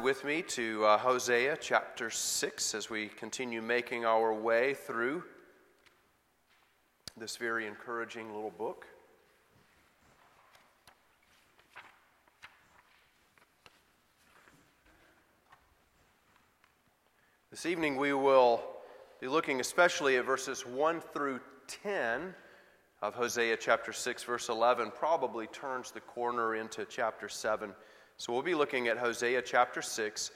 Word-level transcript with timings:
with 0.00 0.24
me 0.24 0.40
to 0.40 0.82
uh, 0.86 0.96
Hosea 0.96 1.58
chapter 1.60 2.08
6 2.08 2.74
as 2.74 2.88
we 2.88 3.08
continue 3.08 3.60
making 3.60 4.06
our 4.06 4.32
way 4.32 4.72
through 4.72 5.22
this 7.18 7.36
very 7.36 7.66
encouraging 7.66 8.34
little 8.34 8.50
book. 8.50 8.86
This 17.50 17.66
evening 17.66 17.96
we 17.96 18.14
will 18.14 18.62
be 19.20 19.28
looking 19.28 19.60
especially 19.60 20.16
at 20.16 20.24
verses 20.24 20.64
1 20.64 21.02
through 21.12 21.40
10 21.82 22.34
of 23.02 23.14
Hosea 23.14 23.58
chapter 23.58 23.92
6, 23.92 24.24
verse 24.24 24.48
11, 24.48 24.92
probably 24.94 25.46
turns 25.48 25.90
the 25.90 26.00
corner 26.00 26.54
into 26.54 26.86
chapter 26.86 27.28
7. 27.28 27.74
So 28.20 28.34
we'll 28.34 28.42
be 28.42 28.54
looking 28.54 28.86
at 28.88 28.98
Hosea 28.98 29.40
chapter 29.40 29.80
6, 29.80 30.30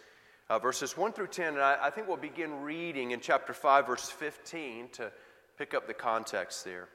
uh, 0.48 0.58
verses 0.58 0.96
1 0.96 1.12
through 1.12 1.26
10, 1.26 1.48
and 1.48 1.60
I, 1.60 1.76
I 1.82 1.90
think 1.90 2.08
we'll 2.08 2.16
begin 2.16 2.62
reading 2.62 3.10
in 3.10 3.20
chapter 3.20 3.52
5, 3.52 3.86
verse 3.86 4.08
15 4.08 4.88
to 4.92 5.12
pick 5.58 5.74
up 5.74 5.86
the 5.86 5.92
context 5.92 6.64
there. 6.64 6.88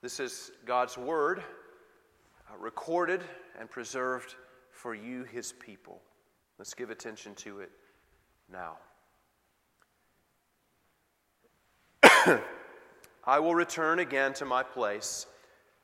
This 0.00 0.18
is 0.18 0.50
God's 0.66 0.98
word, 0.98 1.44
uh, 2.50 2.58
recorded 2.58 3.22
and 3.56 3.70
preserved 3.70 4.34
for 4.72 4.92
you, 4.92 5.22
his 5.22 5.52
people. 5.52 6.02
Let's 6.58 6.74
give 6.74 6.90
attention 6.90 7.36
to 7.36 7.60
it 7.60 7.70
now. 8.50 8.76
I 13.24 13.38
will 13.38 13.54
return 13.54 14.00
again 14.00 14.32
to 14.32 14.44
my 14.44 14.64
place 14.64 15.26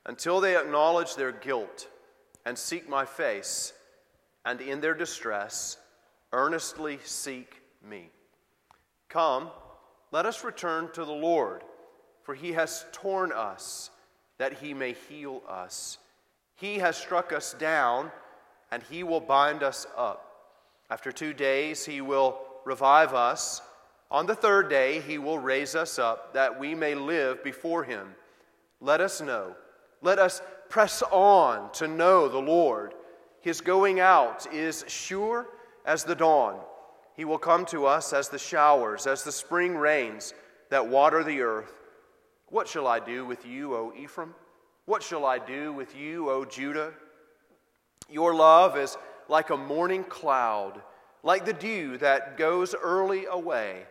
until 0.05 0.41
they 0.41 0.57
acknowledge 0.57 1.15
their 1.15 1.31
guilt 1.31 1.87
and 2.45 2.57
seek 2.57 2.89
my 2.89 3.05
face, 3.05 3.73
and 4.45 4.61
in 4.61 4.81
their 4.81 4.93
distress 4.93 5.77
earnestly 6.31 6.99
seek 7.03 7.61
me. 7.87 8.09
Come, 9.09 9.49
let 10.11 10.25
us 10.25 10.43
return 10.43 10.89
to 10.93 11.05
the 11.05 11.11
Lord, 11.11 11.63
for 12.23 12.33
he 12.33 12.53
has 12.53 12.85
torn 12.91 13.31
us 13.31 13.89
that 14.37 14.53
he 14.53 14.73
may 14.73 14.93
heal 14.93 15.43
us. 15.47 15.97
He 16.55 16.79
has 16.79 16.97
struck 16.97 17.33
us 17.33 17.53
down, 17.53 18.11
and 18.71 18.83
he 18.83 19.03
will 19.03 19.19
bind 19.19 19.63
us 19.63 19.85
up. 19.97 20.25
After 20.89 21.11
two 21.11 21.33
days, 21.33 21.85
he 21.85 22.01
will 22.01 22.39
revive 22.65 23.13
us. 23.13 23.61
On 24.11 24.25
the 24.25 24.35
third 24.35 24.69
day, 24.69 25.01
he 25.01 25.17
will 25.17 25.37
raise 25.37 25.75
us 25.75 25.99
up, 25.99 26.33
that 26.33 26.59
we 26.59 26.73
may 26.73 26.95
live 26.95 27.43
before 27.43 27.83
him. 27.83 28.15
Let 28.81 29.01
us 29.01 29.21
know 29.21 29.55
let 30.01 30.19
us 30.19 30.41
press 30.69 31.01
on 31.11 31.71
to 31.73 31.87
know 31.87 32.27
the 32.27 32.39
Lord. 32.39 32.93
His 33.41 33.61
going 33.61 33.99
out 33.99 34.51
is 34.53 34.85
sure 34.87 35.47
as 35.85 36.03
the 36.03 36.15
dawn. 36.15 36.59
He 37.15 37.25
will 37.25 37.37
come 37.37 37.65
to 37.67 37.85
us 37.85 38.13
as 38.13 38.29
the 38.29 38.39
showers, 38.39 39.07
as 39.07 39.23
the 39.23 39.31
spring 39.31 39.75
rains 39.75 40.33
that 40.69 40.87
water 40.87 41.23
the 41.23 41.41
earth. 41.41 41.73
What 42.47 42.67
shall 42.67 42.87
I 42.87 42.99
do 42.99 43.25
with 43.25 43.45
you, 43.45 43.75
O 43.75 43.93
Ephraim? 43.97 44.33
What 44.85 45.03
shall 45.03 45.25
I 45.25 45.37
do 45.37 45.73
with 45.73 45.95
you, 45.95 46.29
O 46.29 46.45
Judah? 46.45 46.93
Your 48.09 48.33
love 48.33 48.77
is 48.77 48.97
like 49.27 49.49
a 49.49 49.57
morning 49.57 50.03
cloud, 50.03 50.81
like 51.21 51.45
the 51.45 51.53
dew 51.53 51.97
that 51.97 52.37
goes 52.37 52.73
early 52.73 53.25
away. 53.25 53.83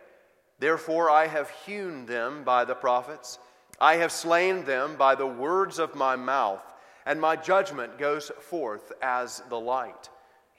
Therefore, 0.59 1.09
I 1.09 1.27
have 1.27 1.49
hewn 1.65 2.05
them 2.05 2.43
by 2.43 2.65
the 2.65 2.75
prophets. 2.75 3.39
I 3.81 3.95
have 3.95 4.11
slain 4.11 4.65
them 4.65 4.95
by 4.97 5.15
the 5.15 5.25
words 5.25 5.79
of 5.79 5.95
my 5.95 6.15
mouth, 6.15 6.61
and 7.05 7.19
my 7.19 7.35
judgment 7.35 7.97
goes 7.97 8.31
forth 8.41 8.91
as 9.01 9.41
the 9.49 9.59
light. 9.59 10.09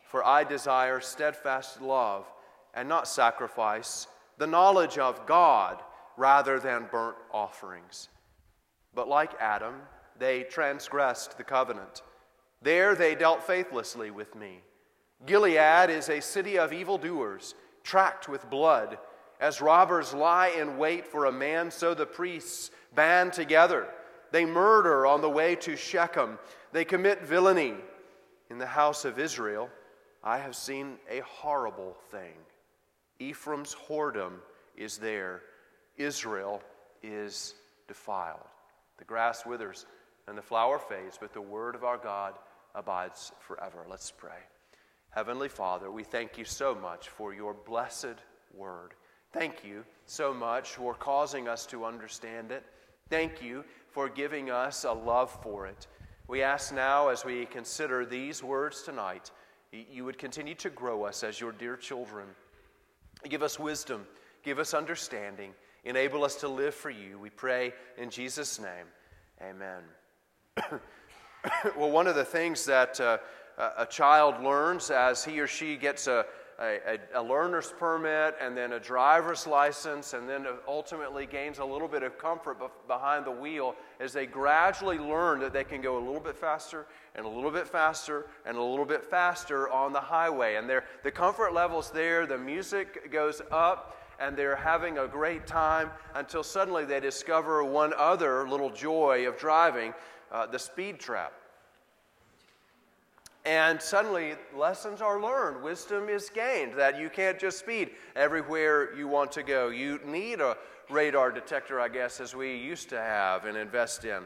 For 0.09 0.25
I 0.25 0.45
desire 0.45 1.01
steadfast 1.01 1.81
love 1.81 2.27
and 2.75 2.89
not 2.89 3.07
sacrifice, 3.07 4.07
the 4.39 4.47
knowledge 4.47 4.99
of 4.99 5.27
God 5.27 5.83
rather 6.17 6.59
than 6.59 6.89
burnt 6.91 7.17
offerings. 7.33 8.09
But 8.95 9.09
like 9.09 9.33
Adam, 9.39 9.75
they 10.19 10.43
transgressed 10.43 11.37
the 11.37 11.45
covenant. 11.45 12.03
There 12.63 12.95
they 12.95 13.15
dealt 13.15 13.43
faithlessly 13.47 14.11
with 14.11 14.35
me. 14.35 14.61
Gilead 15.27 15.91
is 15.91 16.09
a 16.09 16.21
city 16.21 16.59
of 16.59 16.73
evildoers, 16.73 17.55
tracked 17.85 18.29
with 18.29 18.51
blood. 18.51 18.99
As 19.41 19.63
robbers 19.63 20.13
lie 20.13 20.49
in 20.49 20.77
wait 20.77 21.07
for 21.07 21.25
a 21.25 21.33
man, 21.33 21.71
so 21.71 21.95
the 21.95 22.07
priests 22.07 22.71
band 22.95 23.33
together. 23.33 23.89
They 24.33 24.45
murder 24.45 25.07
on 25.07 25.23
the 25.23 25.31
way 25.31 25.57
to 25.57 25.77
Shechem. 25.77 26.39
They 26.73 26.85
commit 26.85 27.23
villainy. 27.23 27.75
In 28.51 28.59
the 28.59 28.67
house 28.67 29.05
of 29.05 29.19
Israel, 29.19 29.71
I 30.23 30.39
have 30.39 30.55
seen 30.55 30.97
a 31.09 31.21
horrible 31.21 31.97
thing. 32.11 32.35
Ephraim's 33.19 33.75
whoredom 33.89 34.35
is 34.77 34.99
there, 34.99 35.43
Israel 35.97 36.63
is 37.03 37.55
defiled. 37.87 38.41
The 38.99 39.05
grass 39.05 39.47
withers 39.47 39.87
and 40.27 40.37
the 40.37 40.43
flower 40.43 40.79
fades, 40.79 41.17
but 41.19 41.33
the 41.33 41.41
word 41.41 41.75
of 41.75 41.85
our 41.85 41.97
God 41.97 42.35
abides 42.75 43.33
forever. 43.41 43.87
Let's 43.89 44.11
pray. 44.11 44.39
Heavenly 45.11 45.49
Father, 45.49 45.91
we 45.91 46.05
thank 46.05 46.39
you 46.39 46.45
so 46.45 46.75
much 46.75 47.09
for 47.09 47.35
your 47.35 47.55
blessed 47.55 48.17
word. 48.55 48.95
Thank 49.33 49.65
you 49.65 49.85
so 50.07 50.35
much 50.35 50.71
for 50.71 50.93
causing 50.95 51.47
us 51.47 51.65
to 51.67 51.85
understand 51.85 52.51
it. 52.51 52.65
Thank 53.09 53.41
you 53.41 53.65
for 53.89 54.09
giving 54.09 54.51
us 54.51 54.83
a 54.83 54.93
love 54.93 55.31
for 55.43 55.67
it. 55.69 55.87
We 56.27 56.43
ask 56.43 56.75
now, 56.75 57.09
as 57.09 57.25
we 57.25 57.47
consider 57.47 58.05
these 58.05 58.43
words 58.43 58.83
tonight, 58.83 59.31
you 59.73 60.05
would 60.05 60.19
continue 60.19 60.57
to 60.57 60.71
grow 60.71 61.05
us 61.05 61.23
as 61.23 61.41
your 61.41 61.53
dear 61.53 61.77
children. 61.77 62.27
Give 63.29 63.45
us 63.45 63.59
wisdom, 63.59 64.05
give 64.43 64.59
us 64.59 64.75
understanding, 64.75 65.53
enable 65.85 66.25
us 66.25 66.35
to 66.37 66.49
live 66.49 66.75
for 66.75 66.91
you. 66.91 67.17
We 67.17 67.31
pray 67.31 67.73
in 67.99 68.11
Jesus' 68.11 68.59
name. 68.59 68.87
Amen. 69.41 69.83
well, 71.77 71.91
one 71.91 72.09
of 72.09 72.17
the 72.17 72.25
things 72.25 72.65
that 72.65 72.99
uh, 73.01 73.19
a 73.77 73.87
child 73.87 74.43
learns 74.43 74.91
as 74.91 75.25
he 75.25 75.39
or 75.39 75.47
she 75.47 75.77
gets 75.77 76.09
a 76.09 76.27
a, 76.61 76.79
a, 76.87 77.21
a, 77.21 77.23
learner's 77.23 77.73
permit 77.79 78.37
and 78.41 78.57
then 78.57 78.73
a 78.73 78.81
driver's 78.81 79.47
license, 79.47 80.13
and 80.13 80.29
then 80.29 80.47
ultimately 80.69 81.25
gains 81.25 81.59
a 81.59 81.65
little 81.65 81.89
bit 81.89 82.03
of 82.03 82.19
comfort 82.19 82.59
behind 82.87 83.25
the 83.25 83.31
wheel 83.31 83.75
as 83.99 84.13
they 84.13 84.27
gradually 84.27 84.99
learn 84.99 85.41
that 85.41 85.53
they 85.53 85.65
can 85.65 85.81
go 85.81 85.97
a 85.97 86.05
little 86.05 86.21
bit 86.21 86.37
faster 86.37 86.87
and 87.15 87.25
a 87.25 87.29
little 87.29 87.51
bit 87.51 87.67
faster 87.67 88.27
and 88.45 88.57
a 88.57 88.63
little 88.63 88.85
bit 88.85 89.05
faster 89.05 89.71
on 89.71 89.93
the 89.93 90.01
highway. 90.01 90.57
And 90.57 90.69
the 90.69 91.11
comfort 91.11 91.55
level's 91.55 91.91
there, 91.91 92.27
the 92.27 92.39
music 92.39 93.11
goes 93.11 93.41
up, 93.51 93.97
and 94.19 94.37
they're 94.37 94.57
having 94.57 94.99
a 94.99 95.09
great 95.09 95.47
time 95.47 95.91
until 96.15 96.43
suddenly 96.43 96.85
they 96.85 97.01
discover 97.01 97.65
one 97.65 97.95
other 97.97 98.47
little 98.47 98.71
joy 98.71 99.27
of 99.27 99.39
driving 99.39 99.95
uh, 100.31 100.47
the 100.47 100.59
speed 100.59 101.01
trap. 101.01 101.33
And 103.45 103.81
suddenly, 103.81 104.35
lessons 104.55 105.01
are 105.01 105.21
learned. 105.21 105.63
Wisdom 105.63 106.09
is 106.11 106.29
gained 106.29 106.75
that 106.75 106.99
you 106.99 107.09
can't 107.09 107.39
just 107.39 107.59
speed 107.59 107.91
everywhere 108.15 108.95
you 108.95 109.09
want 109.09 109.33
to 109.33 109.43
go. 109.43 109.69
You 109.69 109.99
need 110.05 110.41
a 110.41 110.59
radar 110.91 111.33
detector, 111.33 111.81
I 111.81 111.89
guess, 111.89 112.21
as 112.21 112.35
we 112.35 112.55
used 112.55 112.91
to 112.91 112.99
have 112.99 113.47
and 113.47 113.57
invest 113.57 114.05
in. 114.05 114.25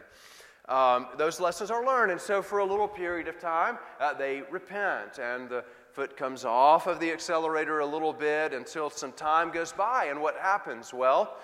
Um, 0.69 1.09
those 1.17 1.39
lessons 1.39 1.71
are 1.71 1.87
learned. 1.87 2.11
And 2.11 2.21
so, 2.21 2.43
for 2.43 2.59
a 2.59 2.65
little 2.65 2.89
period 2.89 3.29
of 3.29 3.39
time, 3.39 3.79
uh, 4.01 4.15
they 4.15 4.43
repent, 4.51 5.19
and 5.19 5.49
the 5.49 5.65
foot 5.93 6.17
comes 6.17 6.45
off 6.45 6.89
of 6.89 6.99
the 6.99 7.13
accelerator 7.13 7.81
a 7.81 7.87
little 7.87 8.13
bit 8.13 8.53
until 8.53 8.91
some 8.91 9.13
time 9.13 9.53
goes 9.53 9.73
by. 9.73 10.07
And 10.07 10.21
what 10.21 10.37
happens? 10.37 10.93
Well, 10.93 11.37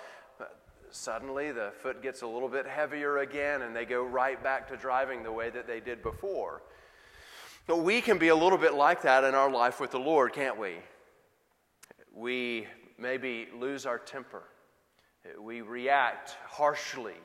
suddenly 0.89 1.51
the 1.51 1.71
foot 1.79 2.03
gets 2.03 2.21
a 2.21 2.27
little 2.27 2.49
bit 2.49 2.67
heavier 2.67 3.19
again, 3.19 3.61
and 3.61 3.73
they 3.73 3.85
go 3.85 4.03
right 4.03 4.41
back 4.43 4.67
to 4.67 4.75
driving 4.75 5.23
the 5.23 5.31
way 5.31 5.49
that 5.49 5.67
they 5.67 5.79
did 5.79 6.03
before. 6.03 6.61
But 7.67 7.83
we 7.83 8.01
can 8.01 8.17
be 8.17 8.29
a 8.29 8.35
little 8.35 8.57
bit 8.57 8.73
like 8.73 9.03
that 9.03 9.23
in 9.23 9.35
our 9.35 9.49
life 9.49 9.79
with 9.79 9.91
the 9.91 9.99
Lord, 9.99 10.33
can't 10.33 10.57
we? 10.57 10.77
We 12.13 12.67
maybe 12.97 13.47
lose 13.57 13.85
our 13.85 13.99
temper. 13.99 14.43
We 15.39 15.61
react 15.61 16.37
harshly 16.47 17.15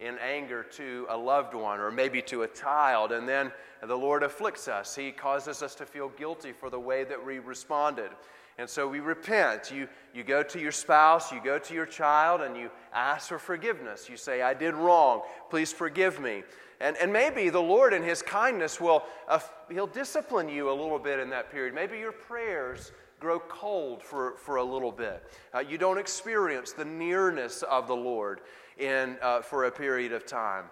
in 0.00 0.18
anger 0.18 0.62
to 0.62 1.06
a 1.08 1.16
loved 1.16 1.54
one 1.54 1.78
or 1.78 1.92
maybe 1.92 2.20
to 2.22 2.42
a 2.42 2.48
child, 2.48 3.12
and 3.12 3.28
then 3.28 3.52
the 3.86 3.96
Lord 3.96 4.24
afflicts 4.24 4.66
us. 4.66 4.96
He 4.96 5.12
causes 5.12 5.62
us 5.62 5.74
to 5.76 5.86
feel 5.86 6.08
guilty 6.10 6.52
for 6.52 6.68
the 6.68 6.80
way 6.80 7.04
that 7.04 7.24
we 7.24 7.38
responded. 7.38 8.10
And 8.58 8.68
so 8.68 8.86
we 8.86 9.00
repent. 9.00 9.72
You, 9.72 9.88
you 10.14 10.22
go 10.22 10.42
to 10.42 10.60
your 10.60 10.72
spouse, 10.72 11.32
you 11.32 11.40
go 11.42 11.58
to 11.58 11.74
your 11.74 11.86
child, 11.86 12.40
and 12.40 12.56
you 12.56 12.70
ask 12.92 13.28
for 13.28 13.38
forgiveness. 13.38 14.08
You 14.08 14.16
say, 14.16 14.42
I 14.42 14.54
did 14.54 14.74
wrong. 14.74 15.22
Please 15.50 15.72
forgive 15.72 16.20
me. 16.20 16.44
And, 16.80 16.96
and 16.98 17.12
maybe 17.12 17.50
the 17.50 17.62
Lord, 17.62 17.92
in 17.92 18.02
His 18.02 18.22
kindness, 18.22 18.80
will 18.80 19.04
uh, 19.28 19.40
He'll 19.70 19.86
discipline 19.86 20.48
you 20.48 20.70
a 20.70 20.72
little 20.72 20.98
bit 20.98 21.18
in 21.18 21.30
that 21.30 21.50
period. 21.50 21.74
Maybe 21.74 21.98
your 21.98 22.12
prayers 22.12 22.92
grow 23.18 23.40
cold 23.40 24.02
for, 24.02 24.36
for 24.36 24.56
a 24.56 24.64
little 24.64 24.92
bit. 24.92 25.24
Uh, 25.54 25.60
you 25.60 25.78
don't 25.78 25.98
experience 25.98 26.72
the 26.72 26.84
nearness 26.84 27.62
of 27.62 27.88
the 27.88 27.96
Lord 27.96 28.40
in, 28.78 29.16
uh, 29.22 29.40
for 29.40 29.64
a 29.64 29.70
period 29.70 30.12
of 30.12 30.26
time. 30.26 30.64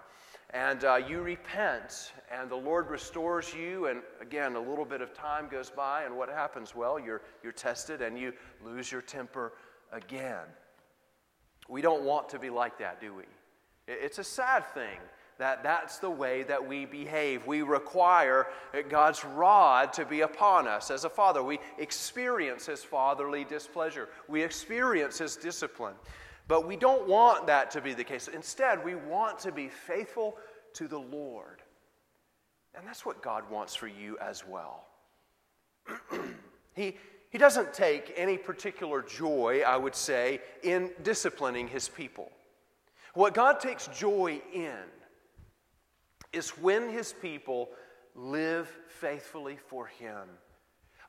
And 0.52 0.84
uh, 0.84 0.96
you 0.96 1.22
repent, 1.22 2.12
and 2.31 2.50
the 2.50 2.56
Lord 2.56 2.90
restores 2.90 3.54
you, 3.54 3.87
and 3.87 4.00
again, 4.20 4.54
a 4.54 4.60
little 4.60 4.84
bit 4.84 5.00
of 5.00 5.14
time 5.14 5.49
goes 5.49 5.70
by, 5.70 6.04
and 6.04 6.16
what 6.16 6.28
happens? 6.28 6.75
Well, 6.75 6.99
you're, 6.99 7.22
you're 7.43 7.52
tested 7.52 8.02
and 8.02 8.19
you 8.19 8.34
lose 8.64 8.93
your 8.93 9.00
temper 9.00 9.54
again. 9.93 10.44
We 11.69 11.81
don't 11.81 12.02
want 12.02 12.28
to 12.31 12.38
be 12.38 12.50
like 12.50 12.78
that, 12.78 13.00
do 13.00 13.14
we? 13.14 13.25
It's 13.88 14.19
a 14.19 14.25
sad 14.25 14.66
thing 14.75 14.99
that 15.38 15.62
that's 15.62 15.99
the 15.99 16.10
way 16.10 16.43
that 16.44 16.69
we 16.69 16.84
behave. 16.84 17.46
We 17.46 17.62
require 17.62 18.46
God's 18.88 19.25
rod 19.25 19.93
to 19.94 20.05
be 20.05 20.20
upon 20.20 20.69
us 20.69 20.90
as 20.90 21.05
a 21.05 21.10
father. 21.10 21.43
We 21.43 21.58
experience 21.78 22.66
His 22.66 22.84
fatherly 22.84 23.44
displeasure, 23.44 24.08
we 24.28 24.43
experience 24.43 25.19
His 25.19 25.37
discipline. 25.37 25.94
But 26.49 26.67
we 26.67 26.77
don't 26.77 27.09
want 27.09 27.47
that 27.47 27.71
to 27.73 27.81
be 27.81 27.94
the 27.94 28.05
case. 28.05 28.29
Instead, 28.29 28.85
we 28.85 28.94
want 28.94 29.39
to 29.41 29.53
be 29.53 29.69
faithful 29.69 30.37
to 30.75 30.89
the 30.89 30.99
Lord. 30.99 31.62
And 32.75 32.87
that's 32.87 33.05
what 33.05 33.23
God 33.23 33.49
wants 33.50 33.75
for 33.75 33.87
you 33.87 34.19
as 34.19 34.47
well. 34.47 34.85
he, 36.75 36.97
he 37.31 37.39
doesn't 37.39 37.73
take 37.73 38.12
any 38.17 38.37
particular 38.39 39.03
joy, 39.03 39.62
I 39.67 39.77
would 39.77 39.94
say, 39.94 40.41
in 40.62 40.91
disciplining 41.03 41.69
his 41.69 41.89
people. 41.89 42.31
What 43.15 43.35
God 43.35 43.61
takes 43.61 43.89
joy 43.89 44.41
in 44.55 44.85
is 46.33 46.50
when 46.50 46.89
his 46.89 47.12
people 47.12 47.69
live 48.15 48.69
faithfully 48.89 49.59
for 49.69 49.87
him 49.87 50.29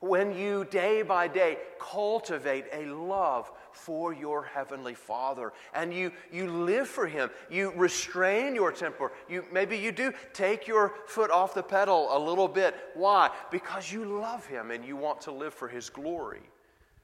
when 0.04 0.36
you 0.36 0.64
day 0.66 1.02
by 1.02 1.26
day 1.26 1.58
cultivate 1.78 2.66
a 2.72 2.86
love 2.86 3.50
for 3.72 4.12
your 4.12 4.44
heavenly 4.44 4.94
father 4.94 5.52
and 5.74 5.92
you, 5.92 6.12
you 6.32 6.50
live 6.50 6.88
for 6.88 7.06
him 7.06 7.30
you 7.50 7.72
restrain 7.76 8.54
your 8.54 8.70
temper 8.70 9.12
you 9.28 9.44
maybe 9.52 9.76
you 9.76 9.90
do 9.90 10.12
take 10.32 10.66
your 10.66 10.94
foot 11.06 11.30
off 11.30 11.54
the 11.54 11.62
pedal 11.62 12.08
a 12.16 12.18
little 12.18 12.48
bit 12.48 12.74
why 12.94 13.30
because 13.50 13.92
you 13.92 14.04
love 14.04 14.46
him 14.46 14.70
and 14.70 14.84
you 14.84 14.96
want 14.96 15.20
to 15.20 15.32
live 15.32 15.54
for 15.54 15.68
his 15.68 15.90
glory 15.90 16.42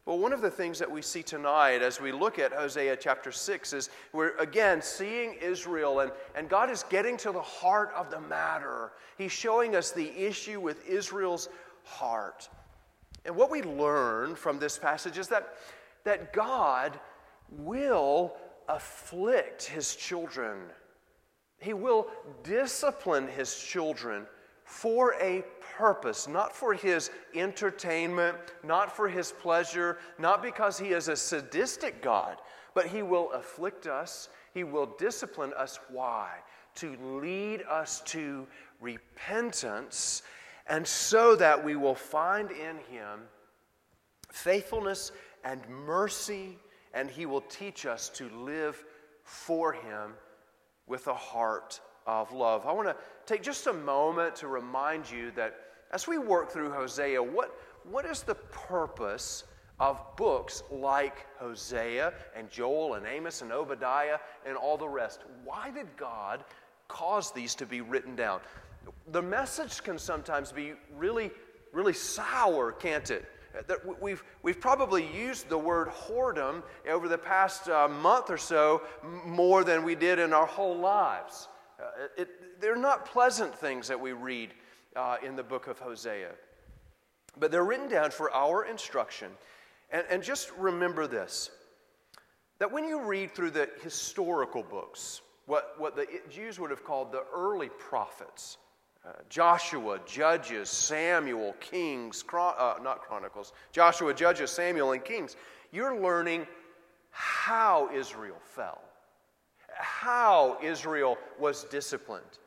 well, 0.07 0.19
one 0.19 0.33
of 0.33 0.41
the 0.41 0.51
things 0.51 0.79
that 0.79 0.91
we 0.91 1.03
see 1.03 1.23
tonight 1.23 1.83
as 1.83 2.01
we 2.01 2.11
look 2.11 2.39
at 2.39 2.53
Hosea 2.53 2.97
chapter 2.97 3.31
6 3.31 3.73
is 3.75 3.91
we're 4.13 4.37
again 4.39 4.81
seeing 4.83 5.35
Israel, 5.35 6.01
and, 6.01 6.11
and 6.35 6.49
God 6.49 6.71
is 6.71 6.85
getting 6.91 7.17
to 7.19 7.33
the 7.33 7.43
heart 7.43 7.93
of 7.95 8.11
the 8.11 8.21
matter. 8.21 8.93
He's 9.19 9.31
showing 9.31 9.77
us 9.77 9.93
the 9.93 10.11
issue 10.19 10.59
with 10.59 10.89
Israel's 10.89 11.49
heart. 11.85 12.49
And 13.25 13.37
what 13.37 13.51
we 13.51 13.63
learn 13.63 14.35
from 14.35 14.59
this 14.59 14.79
passage 14.79 15.19
is 15.19 15.29
that, 15.29 15.55
that 16.05 16.33
God 16.33 16.99
will 17.51 18.37
afflict 18.69 19.65
his 19.65 19.95
children. 19.95 20.59
He 21.59 21.75
will 21.75 22.09
discipline 22.43 23.29
his 23.29 23.57
children 23.59 24.27
for 24.65 25.15
a 25.21 25.45
purpose, 25.77 26.29
not 26.29 26.55
for 26.55 26.73
his 26.75 27.11
entertainment, 27.35 28.37
not 28.63 28.95
for 28.95 29.09
his 29.09 29.33
pleasure, 29.33 29.99
not 30.19 30.43
because 30.43 30.79
he 30.79 30.89
is 30.89 31.09
a 31.09 31.17
sadistic 31.17 32.03
God, 32.03 32.37
but 32.75 32.87
he 32.87 33.03
will 33.03 33.33
afflict 33.33 33.87
us, 33.87 34.29
he 34.55 34.63
will 34.63 34.95
discipline 34.99 35.53
us. 35.57 35.81
Why? 35.91 36.31
To 36.77 36.97
lead 37.21 37.63
us 37.69 38.01
to 38.07 38.47
repentance 38.81 40.23
and 40.71 40.87
so 40.87 41.35
that 41.37 41.63
we 41.63 41.75
will 41.75 41.97
find 41.97 42.51
in 42.53 42.77
him 42.91 43.23
faithfulness 44.31 45.11
and 45.45 45.61
mercy, 45.69 46.59
and 46.95 47.11
he 47.11 47.27
will 47.27 47.41
teach 47.43 47.85
us 47.85 48.09
to 48.11 48.31
live 48.31 48.83
for 49.25 49.73
him 49.73 50.13
with 50.87 51.09
a 51.09 51.15
heart 51.15 51.81
of 52.07 52.33
love. 52.33 52.67
I 52.67 52.73
want 52.73 52.89
to 52.89 52.97
take 53.27 53.43
just 53.43 53.67
a 53.67 53.73
moment 53.73 54.37
to 54.37 54.49
remind 54.49 55.11
you 55.11 55.33
that 55.33 55.57
as 55.93 56.07
we 56.07 56.19
work 56.19 56.51
through 56.51 56.71
Hosea, 56.71 57.21
what, 57.21 57.53
what 57.83 58.05
is 58.05 58.23
the 58.23 58.37
purpose 58.37 59.45
of 59.81 60.01
books 60.17 60.63
like 60.71 61.27
Hosea 61.39 62.13
and 62.37 62.49
Joel 62.49 62.95
and 62.95 63.07
Amos 63.07 63.43
and 63.43 63.51
Obadiah 63.51 64.19
and 64.47 64.57
all 64.57 64.77
the 64.77 64.89
rest? 64.89 65.23
Why 65.43 65.73
did 65.73 65.89
God 65.97 66.45
cause 66.87 67.33
these 67.33 67.57
to 67.57 67.67
be 67.67 67.81
written 67.81 68.15
down? 68.15 68.41
The 69.13 69.23
message 69.23 69.83
can 69.83 69.99
sometimes 69.99 70.53
be 70.53 70.73
really, 70.97 71.31
really 71.73 71.93
sour, 71.93 72.73
can't 72.73 73.11
it? 73.11 73.25
That 73.67 74.01
we've, 74.01 74.23
we've 74.43 74.61
probably 74.61 75.07
used 75.13 75.49
the 75.49 75.59
word 75.59 75.89
whoredom 75.89 76.63
over 76.89 77.09
the 77.09 77.19
past 77.19 77.69
uh, 77.69 77.89
month 77.89 78.31
or 78.31 78.39
so 78.39 78.83
more 79.25 79.65
than 79.65 79.83
we 79.83 79.97
did 79.97 80.21
in 80.21 80.33
our 80.33 80.47
whole 80.47 80.79
lives. 80.79 81.49
Uh, 81.81 82.07
it, 82.17 82.29
they're 82.61 82.77
not 82.77 83.07
pleasant 83.07 83.55
things 83.55 83.89
that 83.89 84.01
we 84.01 84.13
read 84.13 84.51
uh, 84.95 85.17
in 85.25 85.35
the 85.35 85.43
book 85.43 85.67
of 85.67 85.79
Hosea, 85.81 86.31
but 87.39 87.51
they're 87.51 87.65
written 87.65 87.89
down 87.89 88.11
for 88.13 88.33
our 88.33 88.65
instruction. 88.65 89.31
And, 89.91 90.05
and 90.09 90.23
just 90.23 90.53
remember 90.57 91.07
this 91.07 91.51
that 92.61 92.71
when 92.71 92.85
you 92.85 93.01
read 93.01 93.35
through 93.35 93.51
the 93.51 93.71
historical 93.83 94.63
books, 94.63 95.23
what, 95.47 95.75
what 95.79 95.97
the 95.97 96.07
Jews 96.29 96.61
would 96.61 96.71
have 96.71 96.85
called 96.85 97.11
the 97.11 97.25
early 97.35 97.71
prophets, 97.71 98.59
uh, 99.07 99.13
Joshua, 99.29 99.99
Judges, 100.07 100.69
Samuel, 100.69 101.55
Kings, 101.61 102.23
Chron- 102.23 102.55
uh, 102.59 102.75
not 102.83 103.01
Chronicles, 103.01 103.53
Joshua, 103.73 104.13
Judges, 104.13 104.51
Samuel, 104.51 104.93
and 104.93 105.05
Kings, 105.05 105.37
you're 105.73 105.99
learning 105.99 106.47
how 107.11 107.89
Israel 107.95 108.37
fell, 108.43 108.81
how 109.75 110.59
Israel 110.63 111.17
was 111.39 111.65
disciplined. 111.65 112.39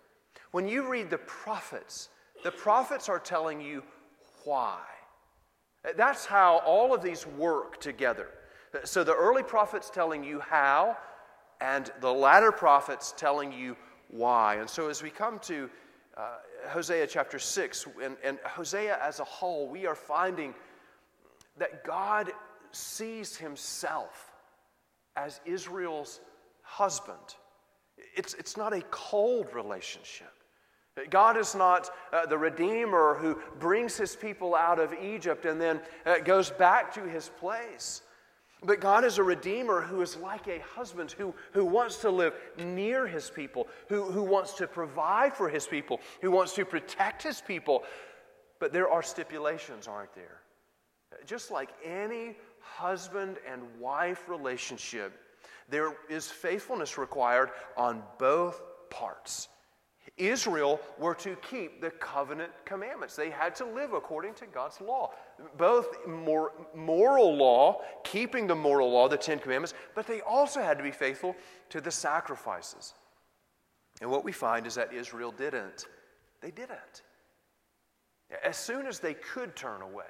When 0.51 0.67
you 0.67 0.87
read 0.87 1.09
the 1.09 1.17
prophets, 1.17 2.09
the 2.43 2.51
prophets 2.51 3.09
are 3.09 3.19
telling 3.19 3.59
you 3.59 3.83
why. 4.43 4.79
That's 5.95 6.25
how 6.25 6.59
all 6.59 6.93
of 6.93 7.01
these 7.01 7.25
work 7.25 7.81
together. 7.81 8.29
So 8.83 9.03
the 9.03 9.15
early 9.15 9.43
prophets 9.43 9.89
telling 9.89 10.23
you 10.23 10.39
how, 10.39 10.97
and 11.61 11.91
the 12.01 12.11
latter 12.11 12.51
prophets 12.51 13.13
telling 13.17 13.51
you 13.51 13.75
why. 14.09 14.55
And 14.55 14.69
so 14.69 14.89
as 14.89 15.01
we 15.01 15.09
come 15.09 15.39
to 15.39 15.69
uh, 16.17 16.37
Hosea 16.67 17.07
chapter 17.07 17.39
6 17.39 17.87
and, 18.03 18.17
and 18.23 18.37
Hosea 18.45 18.99
as 19.01 19.19
a 19.19 19.23
whole, 19.23 19.67
we 19.67 19.85
are 19.85 19.95
finding 19.95 20.53
that 21.57 21.83
God 21.83 22.31
sees 22.71 23.35
himself 23.35 24.31
as 25.15 25.39
Israel's 25.45 26.19
husband. 26.61 27.17
It's, 28.15 28.33
it's 28.33 28.57
not 28.57 28.73
a 28.73 28.81
cold 28.89 29.53
relationship. 29.53 30.31
God 31.09 31.37
is 31.37 31.55
not 31.55 31.89
uh, 32.11 32.27
the 32.27 32.37
Redeemer 32.37 33.15
who 33.15 33.39
brings 33.59 33.97
his 33.97 34.15
people 34.15 34.53
out 34.53 34.79
of 34.79 34.93
Egypt 34.93 35.45
and 35.45 35.59
then 35.59 35.81
uh, 36.05 36.19
goes 36.19 36.51
back 36.51 36.93
to 36.93 37.03
his 37.03 37.29
place. 37.39 38.03
But 38.63 38.79
God 38.79 39.03
is 39.03 39.17
a 39.17 39.23
redeemer 39.23 39.81
who 39.81 40.01
is 40.01 40.15
like 40.17 40.47
a 40.47 40.59
husband 40.59 41.11
who, 41.11 41.33
who 41.51 41.65
wants 41.65 41.97
to 41.97 42.09
live 42.09 42.33
near 42.57 43.05
his 43.05 43.29
people, 43.29 43.67
who, 43.89 44.03
who 44.03 44.23
wants 44.23 44.53
to 44.53 44.67
provide 44.67 45.33
for 45.33 45.49
his 45.49 45.67
people, 45.67 45.99
who 46.21 46.31
wants 46.31 46.53
to 46.55 46.65
protect 46.65 47.23
his 47.23 47.41
people. 47.41 47.83
But 48.59 48.71
there 48.71 48.89
are 48.89 49.03
stipulations, 49.03 49.87
aren't 49.87 50.13
there? 50.15 50.41
Just 51.25 51.51
like 51.51 51.69
any 51.83 52.37
husband 52.59 53.37
and 53.49 53.61
wife 53.79 54.29
relationship, 54.29 55.13
there 55.69 55.93
is 56.09 56.29
faithfulness 56.29 56.97
required 56.97 57.51
on 57.75 58.01
both 58.17 58.61
parts. 58.89 59.49
Israel 60.17 60.79
were 60.99 61.15
to 61.15 61.35
keep 61.37 61.81
the 61.81 61.89
covenant 61.89 62.51
commandments. 62.65 63.15
They 63.15 63.29
had 63.29 63.55
to 63.55 63.65
live 63.65 63.93
according 63.93 64.35
to 64.35 64.45
God's 64.45 64.79
law, 64.79 65.11
both 65.57 66.05
moral 66.07 67.35
law, 67.35 67.81
keeping 68.03 68.47
the 68.47 68.55
moral 68.55 68.91
law, 68.91 69.07
the 69.07 69.17
Ten 69.17 69.39
Commandments, 69.39 69.73
but 69.95 70.07
they 70.07 70.21
also 70.21 70.61
had 70.61 70.77
to 70.77 70.83
be 70.83 70.91
faithful 70.91 71.35
to 71.69 71.81
the 71.81 71.91
sacrifices. 71.91 72.93
And 74.01 74.09
what 74.09 74.23
we 74.23 74.31
find 74.31 74.67
is 74.67 74.75
that 74.75 74.93
Israel 74.93 75.31
didn't. 75.31 75.85
They 76.41 76.51
didn't. 76.51 77.03
As 78.43 78.57
soon 78.57 78.87
as 78.87 78.99
they 78.99 79.13
could 79.13 79.55
turn 79.55 79.81
away, 79.81 80.05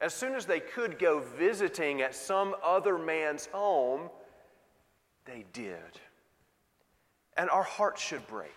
as 0.00 0.14
soon 0.14 0.34
as 0.34 0.46
they 0.46 0.60
could 0.60 0.98
go 0.98 1.20
visiting 1.36 2.02
at 2.02 2.14
some 2.14 2.54
other 2.64 2.98
man's 2.98 3.46
home, 3.46 4.08
they 5.24 5.44
did. 5.52 6.00
And 7.36 7.50
our 7.50 7.64
hearts 7.64 8.00
should 8.00 8.26
break 8.28 8.54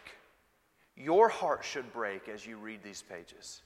your 0.96 1.30
heart 1.30 1.64
should 1.64 1.92
break 1.94 2.28
as 2.30 2.46
you 2.46 2.58
read 2.58 2.84
these 2.84 3.02
pages. 3.02 3.62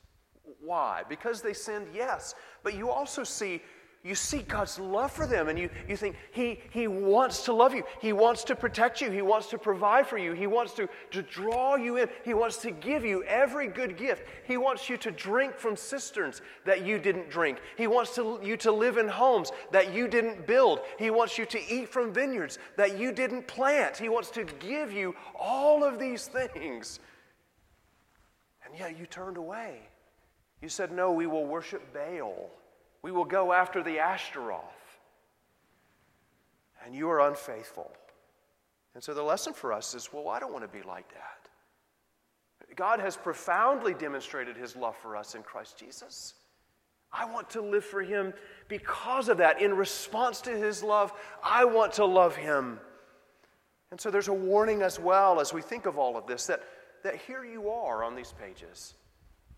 Why? 0.61 1.03
Because 1.07 1.41
they 1.41 1.53
sinned, 1.53 1.87
yes. 1.93 2.35
But 2.63 2.75
you 2.75 2.89
also 2.89 3.23
see 3.23 3.61
you 4.05 4.13
see 4.13 4.43
God's 4.43 4.77
love 4.77 5.11
for 5.11 5.25
them 5.25 5.49
and 5.49 5.57
you, 5.57 5.67
you 5.89 5.97
think 5.97 6.15
he, 6.31 6.59
he 6.69 6.87
wants 6.87 7.43
to 7.45 7.53
love 7.53 7.73
you. 7.73 7.83
He 7.99 8.13
wants 8.13 8.43
to 8.43 8.55
protect 8.55 9.01
you. 9.01 9.09
He 9.09 9.23
wants 9.23 9.47
to 9.47 9.57
provide 9.57 10.05
for 10.05 10.19
you. 10.19 10.33
He 10.33 10.45
wants 10.45 10.73
to, 10.73 10.87
to 11.09 11.23
draw 11.23 11.75
you 11.75 11.97
in. 11.97 12.07
He 12.23 12.35
wants 12.35 12.57
to 12.57 12.69
give 12.69 13.03
you 13.03 13.23
every 13.23 13.67
good 13.67 13.97
gift. 13.97 14.27
He 14.45 14.57
wants 14.57 14.91
you 14.91 14.97
to 14.97 15.09
drink 15.09 15.57
from 15.57 15.75
cisterns 15.75 16.43
that 16.65 16.85
you 16.85 16.99
didn't 16.99 17.31
drink. 17.31 17.57
He 17.77 17.87
wants 17.87 18.13
to, 18.13 18.39
you 18.43 18.57
to 18.57 18.71
live 18.71 18.97
in 18.97 19.07
homes 19.07 19.51
that 19.71 19.91
you 19.91 20.07
didn't 20.07 20.45
build. 20.45 20.81
He 20.99 21.09
wants 21.09 21.39
you 21.39 21.47
to 21.47 21.59
eat 21.67 21.89
from 21.89 22.13
vineyards 22.13 22.59
that 22.77 22.99
you 22.99 23.11
didn't 23.11 23.47
plant. 23.47 23.97
He 23.97 24.09
wants 24.09 24.29
to 24.31 24.43
give 24.59 24.93
you 24.93 25.15
all 25.33 25.83
of 25.83 25.97
these 25.97 26.27
things. 26.27 26.99
And 28.63 28.77
yet 28.77 28.99
you 28.99 29.07
turned 29.07 29.37
away. 29.37 29.79
You 30.65 30.69
said, 30.69 30.91
No, 30.91 31.11
we 31.11 31.27
will 31.27 31.45
worship 31.45 31.93
Baal. 31.93 32.49
We 33.03 33.11
will 33.11 33.23
go 33.23 33.53
after 33.53 33.83
the 33.83 33.99
Ashtaroth. 33.99 34.63
And 36.83 36.95
you 36.95 37.07
are 37.07 37.19
unfaithful. 37.19 37.91
And 38.95 39.03
so 39.03 39.13
the 39.13 39.21
lesson 39.21 39.53
for 39.53 39.71
us 39.71 39.93
is 39.93 40.11
well, 40.11 40.27
I 40.27 40.39
don't 40.39 40.51
want 40.51 40.63
to 40.63 40.75
be 40.75 40.81
like 40.81 41.07
that. 41.09 42.75
God 42.75 42.99
has 42.99 43.15
profoundly 43.15 43.93
demonstrated 43.93 44.57
his 44.57 44.75
love 44.75 44.97
for 44.97 45.15
us 45.15 45.35
in 45.35 45.43
Christ 45.43 45.77
Jesus. 45.77 46.33
I 47.13 47.25
want 47.25 47.51
to 47.51 47.61
live 47.61 47.85
for 47.85 48.01
him 48.01 48.33
because 48.67 49.29
of 49.29 49.37
that. 49.37 49.61
In 49.61 49.75
response 49.75 50.41
to 50.41 50.49
his 50.49 50.81
love, 50.81 51.13
I 51.43 51.65
want 51.65 51.93
to 51.93 52.05
love 52.05 52.35
him. 52.35 52.79
And 53.91 54.01
so 54.01 54.09
there's 54.09 54.29
a 54.29 54.33
warning 54.33 54.81
as 54.81 54.99
well 54.99 55.39
as 55.39 55.53
we 55.53 55.61
think 55.61 55.85
of 55.85 55.99
all 55.99 56.17
of 56.17 56.25
this 56.25 56.47
that, 56.47 56.63
that 57.03 57.17
here 57.17 57.45
you 57.45 57.69
are 57.69 58.03
on 58.03 58.15
these 58.15 58.33
pages. 58.41 58.95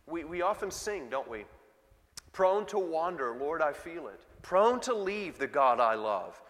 We, 0.08 0.24
we 0.24 0.42
often 0.42 0.72
sing, 0.72 1.10
don't 1.10 1.30
we? 1.30 1.46
Prone 2.32 2.66
to 2.68 2.80
wander, 2.80 3.36
Lord, 3.40 3.62
I 3.62 3.74
feel 3.74 4.08
it. 4.08 4.22
Prone 4.42 4.80
to 4.82 4.94
leave 4.94 5.38
the 5.38 5.48
God 5.48 5.80
I 5.80 5.96
love. 5.96 6.42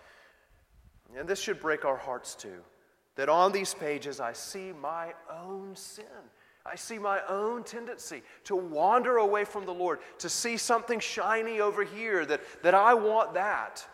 And 1.17 1.27
this 1.27 1.41
should 1.41 1.59
break 1.59 1.85
our 1.85 1.97
hearts 1.97 2.35
too. 2.35 2.61
That 3.15 3.29
on 3.29 3.51
these 3.51 3.73
pages 3.73 4.19
I 4.19 4.33
see 4.33 4.71
my 4.71 5.13
own 5.31 5.75
sin. 5.75 6.05
I 6.65 6.75
see 6.75 6.99
my 6.99 7.21
own 7.29 7.63
tendency 7.63 8.21
to 8.43 8.55
wander 8.55 9.17
away 9.17 9.45
from 9.45 9.65
the 9.65 9.73
Lord, 9.73 9.99
to 10.19 10.29
see 10.29 10.57
something 10.57 10.99
shiny 10.99 11.61
over 11.61 11.83
here, 11.83 12.25
that, 12.25 12.41
that 12.61 12.75
I 12.75 12.93
want 12.93 13.33
that. 13.35 13.87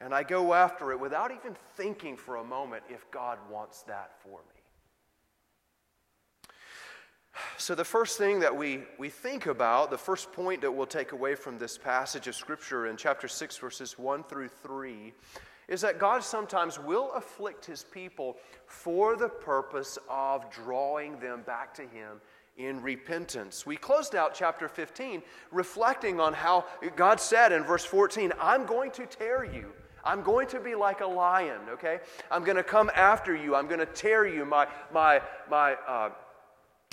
And 0.00 0.14
I 0.14 0.22
go 0.22 0.54
after 0.54 0.92
it 0.92 1.00
without 1.00 1.30
even 1.30 1.54
thinking 1.76 2.16
for 2.16 2.36
a 2.36 2.44
moment 2.44 2.84
if 2.88 3.10
God 3.10 3.38
wants 3.50 3.82
that 3.82 4.12
for 4.22 4.40
me. 4.54 4.55
So, 7.58 7.74
the 7.74 7.84
first 7.84 8.18
thing 8.18 8.40
that 8.40 8.56
we, 8.56 8.80
we 8.98 9.08
think 9.08 9.46
about, 9.46 9.90
the 9.90 9.98
first 9.98 10.32
point 10.32 10.60
that 10.62 10.70
we'll 10.70 10.86
take 10.86 11.12
away 11.12 11.34
from 11.34 11.58
this 11.58 11.78
passage 11.78 12.28
of 12.28 12.34
Scripture 12.34 12.86
in 12.86 12.96
chapter 12.96 13.28
6, 13.28 13.56
verses 13.58 13.98
1 13.98 14.24
through 14.24 14.48
3, 14.48 15.12
is 15.68 15.80
that 15.80 15.98
God 15.98 16.22
sometimes 16.22 16.78
will 16.78 17.12
afflict 17.12 17.64
his 17.64 17.84
people 17.84 18.36
for 18.66 19.16
the 19.16 19.28
purpose 19.28 19.98
of 20.08 20.50
drawing 20.50 21.18
them 21.18 21.42
back 21.42 21.74
to 21.74 21.82
him 21.82 22.20
in 22.56 22.80
repentance. 22.80 23.66
We 23.66 23.76
closed 23.76 24.14
out 24.14 24.34
chapter 24.34 24.68
15 24.68 25.22
reflecting 25.50 26.20
on 26.20 26.32
how 26.32 26.64
God 26.94 27.20
said 27.20 27.52
in 27.52 27.64
verse 27.64 27.84
14, 27.84 28.32
I'm 28.40 28.64
going 28.64 28.90
to 28.92 29.06
tear 29.06 29.44
you. 29.44 29.72
I'm 30.04 30.22
going 30.22 30.46
to 30.48 30.60
be 30.60 30.76
like 30.76 31.00
a 31.00 31.06
lion, 31.06 31.60
okay? 31.68 31.98
I'm 32.30 32.44
going 32.44 32.56
to 32.56 32.62
come 32.62 32.90
after 32.94 33.34
you. 33.34 33.56
I'm 33.56 33.66
going 33.66 33.80
to 33.80 33.86
tear 33.86 34.24
you. 34.24 34.44
My, 34.44 34.68
my, 34.92 35.20
my, 35.50 35.74
uh, 35.86 36.10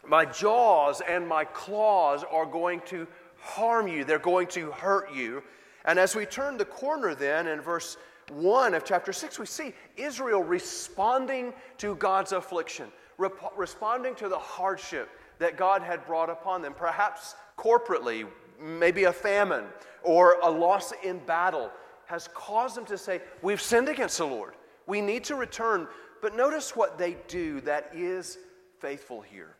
my 0.05 0.25
jaws 0.25 1.01
and 1.07 1.27
my 1.27 1.45
claws 1.45 2.24
are 2.29 2.45
going 2.45 2.81
to 2.88 3.07
harm 3.39 3.88
you, 3.88 4.03
they're 4.03 4.19
going 4.19 4.48
to 4.48 4.72
hurt 4.72 5.13
you. 5.13 5.43
And 5.86 6.00
as 6.00 6.15
we 6.15 6.25
turn 6.25 6.57
the 6.57 6.65
corner, 6.65 7.13
then, 7.13 7.48
in 7.48 7.60
verse 7.62 7.98
1 8.29 8.74
of 8.74 8.86
chapter 8.86 9.12
6, 9.12 9.38
we 9.38 9.45
see 9.45 9.74
Israel 9.98 10.41
responding 10.41 11.53
to 11.77 11.95
God's 11.95 12.31
affliction, 12.31 12.88
rep- 13.17 13.57
responding 13.57 14.15
to 14.15 14.29
the 14.29 14.39
hardship 14.39 15.10
that 15.39 15.57
God 15.57 15.81
had 15.81 16.05
brought 16.05 16.29
upon 16.29 16.62
them, 16.62 16.74
perhaps 16.74 17.36
corporately, 17.57 18.25
maybe 18.62 19.05
a 19.05 19.13
famine 19.13 19.65
or 20.03 20.38
a 20.41 20.50
loss 20.50 20.93
in 21.03 21.19
battle, 21.19 21.69
has 22.05 22.29
caused 22.33 22.75
them 22.75 22.86
to 22.86 22.98
say, 22.98 23.22
We've 23.41 23.62
sinned 23.62 23.89
against 23.89 24.17
the 24.17 24.25
Lord. 24.25 24.53
We 24.88 25.01
need 25.01 25.24
to 25.25 25.36
return. 25.36 25.88
But 26.22 26.36
notice 26.36 26.75
what 26.75 26.98
they 26.98 27.17
do 27.27 27.60
that 27.62 27.91
is 27.93 28.38
faithful 28.79 29.22
here. 29.22 29.55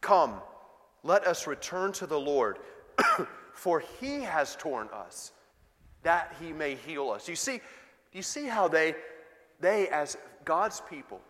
Come, 0.00 0.40
let 1.02 1.26
us 1.26 1.46
return 1.46 1.92
to 1.92 2.06
the 2.06 2.18
Lord, 2.18 2.58
for 3.54 3.80
he 4.00 4.20
has 4.22 4.56
torn 4.56 4.88
us, 4.92 5.32
that 6.02 6.34
he 6.40 6.52
may 6.52 6.74
heal 6.74 7.10
us. 7.10 7.28
You 7.28 7.36
see, 7.36 7.60
you 8.12 8.22
see 8.22 8.46
how 8.46 8.68
they, 8.68 8.94
they 9.60 9.88
as 9.88 10.16
God's 10.44 10.82
people, 10.88 11.20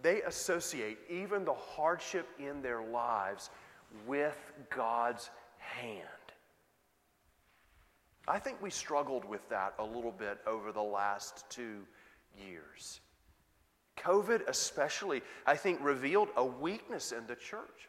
they 0.00 0.22
associate 0.22 0.98
even 1.08 1.44
the 1.44 1.54
hardship 1.54 2.28
in 2.38 2.62
their 2.62 2.82
lives 2.82 3.50
with 4.06 4.52
God's 4.70 5.30
hand. 5.58 6.02
I 8.28 8.38
think 8.38 8.60
we 8.60 8.70
struggled 8.70 9.24
with 9.24 9.48
that 9.50 9.74
a 9.78 9.84
little 9.84 10.12
bit 10.12 10.38
over 10.46 10.72
the 10.72 10.82
last 10.82 11.48
two 11.48 11.82
years. 12.44 13.00
COVID, 13.96 14.46
especially, 14.48 15.22
I 15.46 15.56
think, 15.56 15.78
revealed 15.82 16.28
a 16.36 16.44
weakness 16.44 17.12
in 17.12 17.26
the 17.26 17.36
church. 17.36 17.88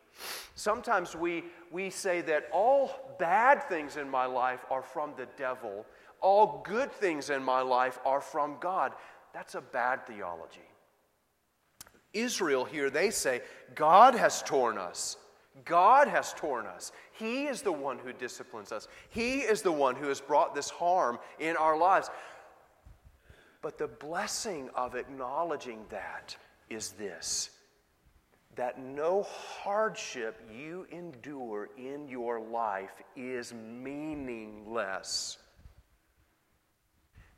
Sometimes 0.56 1.16
we, 1.16 1.44
we 1.72 1.90
say 1.90 2.22
that 2.22 2.50
all 2.52 3.16
bad 3.20 3.64
things 3.70 3.98
in 3.98 4.10
my 4.10 4.26
life 4.26 4.66
are 4.72 4.82
from 4.82 5.14
the 5.18 5.28
devil, 5.38 5.86
all 6.22 6.64
good 6.66 6.92
things 6.92 7.30
in 7.30 7.44
my 7.44 7.62
life 7.62 8.00
are 8.06 8.22
from 8.22 8.58
God. 8.60 8.94
That's 9.34 9.56
a 9.56 9.62
bad 9.62 10.08
theology. 10.08 10.62
Israel 12.14 12.66
here, 12.66 12.90
they 12.90 13.12
say, 13.12 13.42
God 13.76 14.16
has 14.16 14.42
torn 14.42 14.78
us. 14.78 15.18
God 15.66 16.08
has 16.08 16.34
torn 16.34 16.66
us. 16.66 16.92
He 17.12 17.46
is 17.46 17.62
the 17.62 17.72
one 17.72 17.98
who 17.98 18.14
disciplines 18.14 18.72
us. 18.72 18.88
He 19.10 19.40
is 19.40 19.62
the 19.62 19.72
one 19.72 19.96
who 19.96 20.08
has 20.08 20.22
brought 20.22 20.54
this 20.54 20.70
harm 20.70 21.20
in 21.40 21.56
our 21.58 21.78
lives. 21.78 22.10
But 23.62 23.78
the 23.78 23.88
blessing 23.88 24.70
of 24.76 24.96
acknowledging 24.96 25.86
that 25.90 26.36
is 26.70 26.92
this 26.92 27.50
that 28.56 28.80
no 28.80 29.22
hardship 29.22 30.42
you 30.52 30.88
endure 30.92 31.70
in 31.78 32.08
your 32.08 32.40
life 32.40 33.04
is 33.16 33.54
meaningless. 33.54 35.38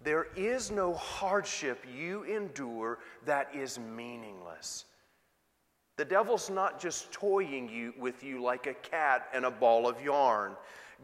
There 0.02 0.28
is 0.38 0.72
no 0.72 0.94
hardship 0.94 1.86
you 1.94 2.24
endure 2.24 3.00
that 3.26 3.54
is 3.54 3.78
meaningless. 3.78 4.86
The 5.98 6.06
devil's 6.06 6.50
not 6.50 6.80
just 6.80 7.12
toying 7.12 7.68
you 7.68 7.94
with 8.00 8.24
you 8.24 8.42
like 8.42 8.68
a 8.68 8.74
cat 8.74 9.28
and 9.34 9.44
a 9.44 9.52
ball 9.52 9.90
of 9.90 10.02
yarn. 10.02 10.56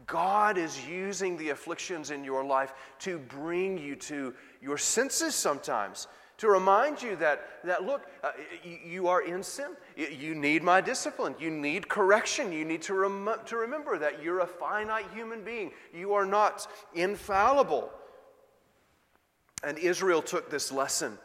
God 0.06 0.58
is 0.58 0.86
using 0.86 1.36
the 1.36 1.50
afflictions 1.50 2.10
in 2.10 2.22
your 2.24 2.44
life 2.44 2.72
to 3.00 3.18
bring 3.18 3.78
you 3.78 3.96
to 3.96 4.34
your 4.60 4.78
senses 4.78 5.34
sometimes, 5.34 6.06
to 6.38 6.48
remind 6.48 7.02
you 7.02 7.16
that, 7.16 7.46
that 7.64 7.84
look, 7.84 8.06
uh, 8.22 8.32
you, 8.62 8.78
you, 8.84 9.08
are 9.08 9.22
in 9.22 9.42
sin. 9.42 9.70
You, 9.96 10.08
you, 10.08 10.34
need 10.34 10.62
my 10.62 10.80
discipline. 10.80 11.34
You 11.40 11.50
need 11.50 11.88
correction. 11.88 12.52
You 12.52 12.64
need 12.64 12.82
to, 12.82 12.94
rem- 12.94 13.40
to 13.46 13.56
remember 13.56 13.98
that 13.98 14.22
you're 14.22 14.40
a 14.40 14.46
finite 14.46 15.06
human 15.14 15.42
being. 15.42 15.72
You 15.94 16.12
are 16.12 16.26
not 16.26 16.66
infallible. 16.94 17.90
And 19.64 19.78
Israel 19.78 20.20
took 20.20 20.50
this 20.50 20.70
lesson, 20.70 21.18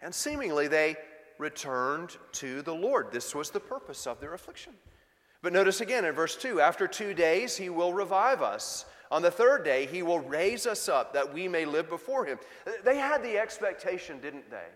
and 0.00 0.14
seemingly 0.14 0.68
they 0.68 0.96
returned 1.38 2.16
to 2.32 2.62
the 2.62 2.74
Lord. 2.74 3.10
This 3.10 3.34
was 3.34 3.50
the 3.50 3.60
purpose 3.60 4.06
of 4.06 4.20
their 4.20 4.34
affliction. 4.34 4.72
But 5.42 5.52
notice 5.52 5.80
again 5.80 6.04
in 6.04 6.14
verse 6.14 6.36
2 6.36 6.60
after 6.60 6.86
two 6.86 7.14
days, 7.14 7.56
he 7.56 7.68
will 7.68 7.92
revive 7.92 8.42
us. 8.42 8.84
On 9.10 9.22
the 9.22 9.30
third 9.30 9.64
day, 9.64 9.86
he 9.86 10.02
will 10.02 10.20
raise 10.20 10.66
us 10.66 10.88
up 10.88 11.12
that 11.12 11.32
we 11.32 11.46
may 11.46 11.64
live 11.64 11.88
before 11.88 12.24
him. 12.24 12.38
They 12.84 12.96
had 12.96 13.22
the 13.22 13.38
expectation, 13.38 14.20
didn't 14.20 14.50
they? 14.50 14.66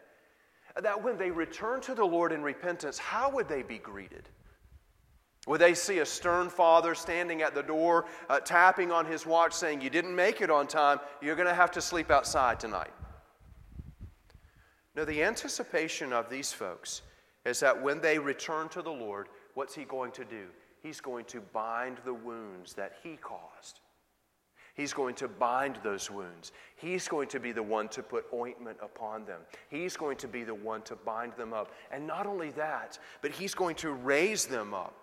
That 0.81 1.03
when 1.03 1.19
they 1.19 1.31
returned 1.31 1.83
to 1.85 1.95
the 1.95 2.05
Lord 2.05 2.31
in 2.31 2.43
repentance, 2.43 2.99
how 2.99 3.31
would 3.31 3.49
they 3.49 3.63
be 3.63 3.79
greeted? 3.79 4.29
Would 5.47 5.61
they 5.61 5.75
see 5.75 5.99
a 5.99 6.07
stern 6.07 6.51
father 6.51 6.95
standing 6.95 7.43
at 7.43 7.55
the 7.55 7.63
door, 7.63 8.07
uh, 8.29 8.41
tapping 8.41 8.93
on 8.93 9.07
his 9.07 9.27
watch, 9.27 9.53
saying, 9.53 9.81
You 9.81 9.91
didn't 9.91 10.15
make 10.15 10.43
it 10.43 10.51
on 10.51 10.67
time, 10.67 11.01
you're 11.21 11.35
going 11.35 11.49
to 11.49 11.55
have 11.55 11.71
to 11.73 11.81
sleep 11.81 12.11
outside 12.11 12.61
tonight? 12.61 12.93
No, 14.95 15.05
the 15.05 15.23
anticipation 15.23 16.13
of 16.13 16.29
these 16.29 16.53
folks 16.53 17.03
is 17.47 17.59
that 17.61 17.81
when 17.81 18.01
they 18.01 18.19
return 18.19 18.69
to 18.69 18.83
the 18.83 18.93
Lord, 18.93 19.29
what's 19.55 19.75
he 19.75 19.85
going 19.85 20.13
to 20.13 20.25
do? 20.25 20.47
He's 20.83 21.01
going 21.01 21.25
to 21.27 21.41
bind 21.41 21.99
the 22.05 22.15
wounds 22.15 22.75
that 22.75 22.95
he 23.03 23.17
caused. 23.17 23.81
He's 24.75 24.93
going 24.93 25.15
to 25.17 25.29
bind 25.29 25.79
those 25.83 26.11
wounds. 26.11 26.53
He's 26.77 27.09
going 27.09 27.29
to 27.29 27.41
be 27.41 27.53
the 27.53 27.63
one 27.63 27.89
to 27.89 28.03
put 28.03 28.25
ointment 28.33 28.79
upon 28.83 29.25
them. 29.27 29.41
He's 29.69 29.97
going 29.97 30.17
to 30.19 30.29
be 30.29 30.43
the 30.43 30.55
one 30.55 30.83
to 30.83 30.97
bind 30.97 31.35
them 31.37 31.53
up. 31.53 31.73
And 31.91 32.07
not 32.07 32.27
only 32.27 32.51
that, 32.53 32.99
but 33.21 33.31
He's 33.31 33.55
going 33.55 33.77
to 33.77 33.91
raise 33.91 34.47
them 34.47 34.73
up. 34.73 34.95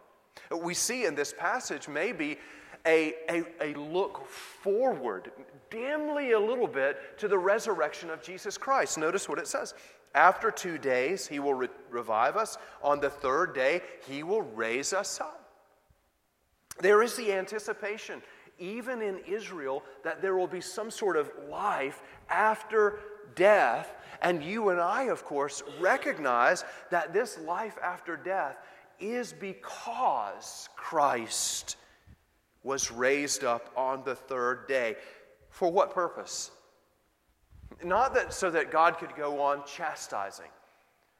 We 0.51 0.73
see 0.73 1.05
in 1.05 1.15
this 1.15 1.33
passage 1.37 1.87
maybe 1.87 2.37
a, 2.85 3.13
a, 3.29 3.43
a 3.61 3.73
look 3.75 4.25
forward, 4.27 5.31
dimly 5.69 6.31
a 6.31 6.39
little 6.39 6.67
bit, 6.67 7.19
to 7.19 7.27
the 7.27 7.37
resurrection 7.37 8.09
of 8.09 8.23
Jesus 8.23 8.57
Christ. 8.57 8.97
Notice 8.97 9.27
what 9.27 9.39
it 9.39 9.47
says. 9.47 9.73
After 10.15 10.51
two 10.51 10.77
days, 10.77 11.27
he 11.27 11.39
will 11.39 11.53
re- 11.53 11.69
revive 11.89 12.37
us. 12.37 12.57
On 12.81 12.99
the 12.99 13.09
third 13.09 13.53
day, 13.53 13.81
he 14.07 14.23
will 14.23 14.41
raise 14.41 14.93
us 14.93 15.19
up. 15.21 15.49
There 16.79 17.01
is 17.01 17.15
the 17.15 17.33
anticipation, 17.33 18.21
even 18.59 19.01
in 19.01 19.19
Israel, 19.27 19.83
that 20.03 20.21
there 20.21 20.35
will 20.35 20.47
be 20.47 20.61
some 20.61 20.91
sort 20.91 21.17
of 21.17 21.31
life 21.49 22.01
after 22.29 22.99
death. 23.35 23.93
And 24.21 24.43
you 24.43 24.69
and 24.69 24.79
I, 24.79 25.03
of 25.03 25.23
course, 25.23 25.63
recognize 25.79 26.63
that 26.89 27.13
this 27.13 27.37
life 27.39 27.77
after 27.83 28.15
death 28.17 28.57
is 28.99 29.33
because 29.33 30.69
Christ 30.75 31.77
was 32.63 32.91
raised 32.91 33.43
up 33.43 33.71
on 33.75 34.03
the 34.03 34.15
third 34.15 34.67
day. 34.67 34.95
For 35.49 35.71
what 35.71 35.93
purpose? 35.93 36.51
Not 37.83 38.13
that 38.15 38.33
so 38.33 38.49
that 38.51 38.71
God 38.71 38.97
could 38.97 39.15
go 39.15 39.41
on 39.41 39.63
chastising. 39.65 40.49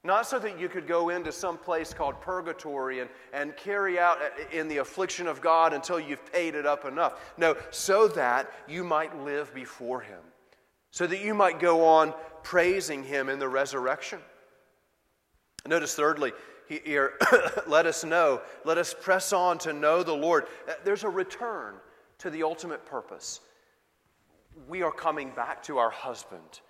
Not 0.04 0.26
so 0.26 0.40
that 0.40 0.60
you 0.60 0.70
could 0.70 0.88
go 0.88 1.10
into 1.10 1.32
some 1.32 1.58
place 1.58 1.94
called 1.94 2.22
purgatory 2.22 3.00
and, 3.00 3.10
and 3.34 3.56
carry 3.58 4.00
out 4.00 4.20
in 4.52 4.68
the 4.68 4.78
affliction 4.78 5.28
of 5.28 5.42
God 5.42 5.74
until 5.74 6.00
you've 6.00 6.32
paid 6.32 6.56
it 6.56 6.66
up 6.66 6.86
enough. 6.86 7.34
No, 7.38 7.56
so 7.72 8.08
that 8.10 8.52
you 8.68 8.84
might 8.84 9.18
live 9.24 9.54
before 9.54 10.02
Him. 10.02 10.20
So 10.92 11.08
that 11.08 11.22
you 11.22 11.34
might 11.34 11.60
go 11.60 11.86
on 11.86 12.14
praising 12.44 13.04
Him 13.04 13.28
in 13.28 13.40
the 13.40 13.50
resurrection. 13.50 14.20
Notice, 15.68 15.96
thirdly, 15.96 16.32
here, 16.68 17.14
let 17.68 17.86
us 17.86 18.04
know, 18.04 18.42
let 18.64 18.78
us 18.78 18.94
press 18.94 19.34
on 19.34 19.58
to 19.60 19.74
know 19.74 20.04
the 20.04 20.14
Lord. 20.14 20.46
Uh, 20.68 20.74
there's 20.86 21.04
a 21.04 21.10
return 21.10 21.76
to 22.20 22.30
the 22.30 22.44
ultimate 22.44 22.86
purpose. 22.86 23.42
We 24.68 24.82
are 24.82 24.92
coming 24.92 25.32
back 25.32 25.62
to 25.64 25.78
our 25.78 25.90
husband. 25.90 26.62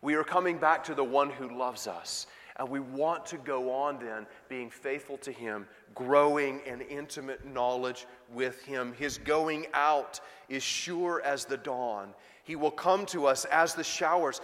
We 0.00 0.14
are 0.14 0.24
coming 0.24 0.58
back 0.58 0.84
to 0.84 0.94
the 0.94 1.04
one 1.04 1.30
who 1.30 1.56
loves 1.56 1.86
us. 1.86 2.26
And 2.56 2.68
we 2.68 2.80
want 2.80 3.24
to 3.26 3.38
go 3.38 3.72
on 3.72 3.98
then 3.98 4.26
being 4.48 4.68
faithful 4.68 5.16
to 5.18 5.32
Him, 5.32 5.66
growing 5.94 6.60
in 6.66 6.82
intimate 6.82 7.46
knowledge 7.46 8.06
with 8.32 8.62
Him. 8.62 8.92
His 8.92 9.16
going 9.18 9.66
out 9.72 10.20
is 10.48 10.62
sure 10.62 11.22
as 11.24 11.44
the 11.44 11.56
dawn. 11.56 12.12
He 12.44 12.56
will 12.56 12.70
come 12.70 13.06
to 13.06 13.26
us 13.26 13.44
as 13.46 13.74
the 13.74 13.84
showers. 13.84 14.40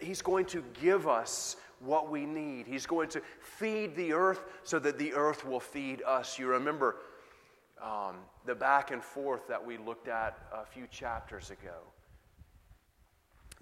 He's 0.00 0.22
going 0.22 0.46
to 0.46 0.64
give 0.80 1.06
us 1.06 1.56
what 1.80 2.10
we 2.10 2.24
need. 2.24 2.66
He's 2.66 2.86
going 2.86 3.08
to 3.10 3.22
feed 3.40 3.94
the 3.96 4.12
earth 4.12 4.42
so 4.62 4.78
that 4.78 4.98
the 4.98 5.12
earth 5.12 5.44
will 5.44 5.60
feed 5.60 6.02
us. 6.06 6.38
You 6.38 6.46
remember 6.46 6.96
um, 7.82 8.16
the 8.46 8.54
back 8.54 8.90
and 8.90 9.02
forth 9.02 9.48
that 9.48 9.64
we 9.64 9.78
looked 9.78 10.08
at 10.08 10.38
a 10.52 10.64
few 10.64 10.86
chapters 10.86 11.50
ago. 11.50 11.78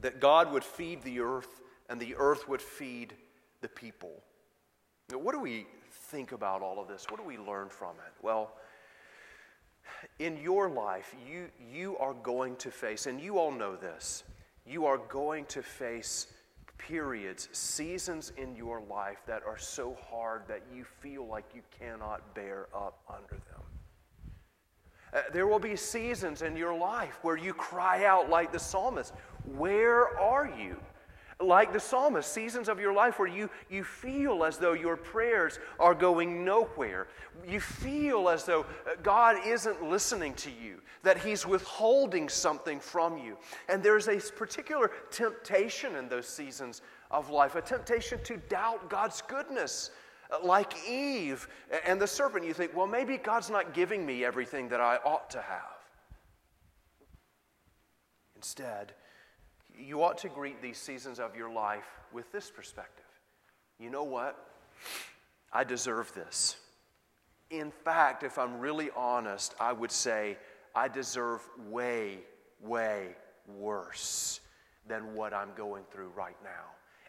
That 0.01 0.21
God 0.21 0.53
would 0.53 0.65
feed 0.65 1.03
the 1.03 1.21
earth 1.21 1.61
and 1.89 2.01
the 2.01 2.15
earth 2.17 2.49
would 2.49 2.63
feed 2.63 3.15
the 3.61 3.69
people. 3.69 4.23
Now, 5.11 5.19
what 5.19 5.33
do 5.33 5.41
we 5.41 5.67
think 5.91 6.33
about 6.33 6.63
all 6.63 6.81
of 6.81 6.89
this? 6.89 7.07
What 7.09 7.19
do 7.19 7.27
we 7.27 7.39
learn 7.39 7.69
from 7.69 7.97
it? 8.07 8.13
Well, 8.23 8.53
in 10.19 10.37
your 10.37 10.69
life, 10.69 11.15
you, 11.29 11.49
you 11.73 11.97
are 11.99 12.15
going 12.15 12.57
to 12.57 12.71
face, 12.71 13.07
and 13.07 13.21
you 13.21 13.39
all 13.39 13.51
know 13.51 13.75
this, 13.75 14.23
you 14.67 14.85
are 14.87 14.99
going 14.99 15.47
to 15.47 15.63
face 15.63 16.27
periods, 16.77 17.49
seasons 17.53 18.33
in 18.37 18.55
your 18.55 18.83
life 18.83 19.19
that 19.27 19.43
are 19.47 19.59
so 19.59 19.97
hard 20.11 20.43
that 20.47 20.63
you 20.75 20.85
feel 20.85 21.27
like 21.27 21.45
you 21.55 21.63
cannot 21.79 22.35
bear 22.35 22.69
up 22.75 23.01
under 23.09 23.31
them. 23.31 23.63
Uh, 25.13 25.23
there 25.33 25.47
will 25.47 25.59
be 25.59 25.75
seasons 25.75 26.43
in 26.43 26.55
your 26.55 26.77
life 26.77 27.19
where 27.23 27.37
you 27.37 27.55
cry 27.55 28.05
out 28.05 28.29
like 28.29 28.53
the 28.53 28.59
psalmist, 28.59 29.15
Where 29.57 30.19
are 30.19 30.51
you? 30.59 30.77
Like 31.41 31.73
the 31.73 31.79
psalmist, 31.79 32.33
seasons 32.33 32.69
of 32.69 32.81
your 32.81 32.93
life 32.93 33.21
where 33.21 33.29
you, 33.29 33.49
you 33.71 33.85
feel 33.85 34.43
as 34.43 34.59
though 34.59 34.73
your 34.73 34.97
prayers 34.97 35.61
are 35.79 35.95
going 35.95 36.45
nowhere. 36.45 37.07
You 37.47 37.61
feel 37.61 38.29
as 38.29 38.43
though 38.43 38.63
uh, 38.63 38.97
God 39.05 39.37
isn't 39.47 39.85
listening 39.85 40.35
to 40.35 40.51
you, 40.51 40.81
that 41.05 41.17
He's 41.17 41.47
withholding 41.47 42.29
something 42.29 42.81
from 42.81 43.19
you. 43.19 43.39
And 43.69 43.85
there's 43.85 44.09
a 44.09 44.19
particular 44.33 44.91
temptation 45.13 45.95
in 45.95 46.09
those 46.09 46.27
seasons 46.27 46.83
of 47.13 47.31
life, 47.31 47.55
a 47.55 47.63
temptation 47.63 48.19
to 48.25 48.39
doubt 48.49 48.91
God's 48.91 49.23
goodness. 49.23 49.91
Uh, 50.33 50.45
like 50.45 50.75
Eve 50.89 51.47
and 51.87 52.01
the 52.01 52.07
serpent, 52.09 52.45
you 52.45 52.53
think, 52.53 52.77
well, 52.77 52.89
maybe 52.89 53.17
God's 53.17 53.49
not 53.49 53.75
giving 53.75 54.05
me 54.05 54.25
everything 54.25 54.69
that 54.71 54.81
I 54.81 54.97
ought 55.05 55.31
to 55.31 55.41
have. 55.41 55.79
Instead, 58.35 58.93
you 59.79 60.03
ought 60.03 60.19
to 60.19 60.29
greet 60.29 60.61
these 60.61 60.79
seasons 60.79 61.21
of 61.21 61.37
your 61.37 61.51
life 61.51 61.87
with 62.13 62.31
this 62.33 62.51
perspective. 62.51 63.05
You 63.79 63.91
know 63.91 64.05
what? 64.05 64.37
I 65.53 65.65
deserve 65.65 66.13
this. 66.15 66.57
In 67.51 67.71
fact, 67.71 68.23
if 68.23 68.39
I'm 68.39 68.59
really 68.59 68.91
honest, 68.97 69.55
I 69.61 69.73
would 69.73 69.93
say 69.93 70.37
I 70.75 70.89
deserve 70.89 71.41
way, 71.71 72.19
way 72.61 73.17
worse 73.47 74.41
than 74.87 75.15
what 75.15 75.33
I'm 75.33 75.51
going 75.57 75.85
through 75.91 76.11
right 76.17 76.37
now. 76.43 76.51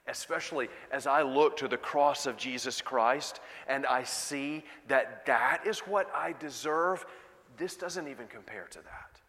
Especially 0.08 0.70
as 0.92 1.08
I 1.08 1.22
look 1.22 1.58
to 1.58 1.68
the 1.68 1.78
cross 1.78 2.26
of 2.26 2.38
Jesus 2.38 2.82
Christ 2.82 3.42
and 3.68 3.86
I 3.86 4.04
see 4.04 4.64
that 4.88 5.26
that 5.26 5.64
is 5.66 5.80
what 5.80 6.10
I 6.16 6.34
deserve, 6.40 7.06
this 7.58 7.76
doesn't 7.76 8.08
even 8.08 8.28
compare 8.28 8.68
to 8.72 8.80
that. 8.80 9.20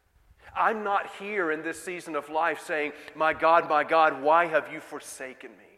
I'm 0.57 0.83
not 0.85 1.11
here 1.19 1.53
in 1.53 1.63
this 1.63 1.83
season 1.83 2.17
of 2.17 2.29
life 2.29 2.61
saying, 2.61 2.93
My 3.15 3.33
God, 3.33 3.69
my 3.69 3.85
God, 3.85 4.23
why 4.23 4.47
have 4.47 4.73
you 4.73 4.81
forsaken 4.81 5.51
me? 5.53 5.71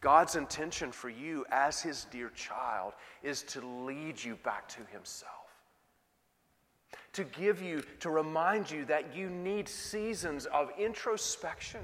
God's 0.00 0.36
intention 0.36 0.92
for 0.92 1.10
you 1.10 1.44
as 1.50 1.82
his 1.82 2.06
dear 2.10 2.30
child 2.30 2.94
is 3.22 3.42
to 3.44 3.60
lead 3.60 4.22
you 4.22 4.36
back 4.36 4.66
to 4.68 4.80
himself. 4.92 5.32
To 7.14 7.24
give 7.24 7.60
you, 7.60 7.82
to 8.00 8.08
remind 8.08 8.70
you 8.70 8.84
that 8.86 9.14
you 9.14 9.28
need 9.28 9.68
seasons 9.68 10.46
of 10.46 10.70
introspection. 10.78 11.80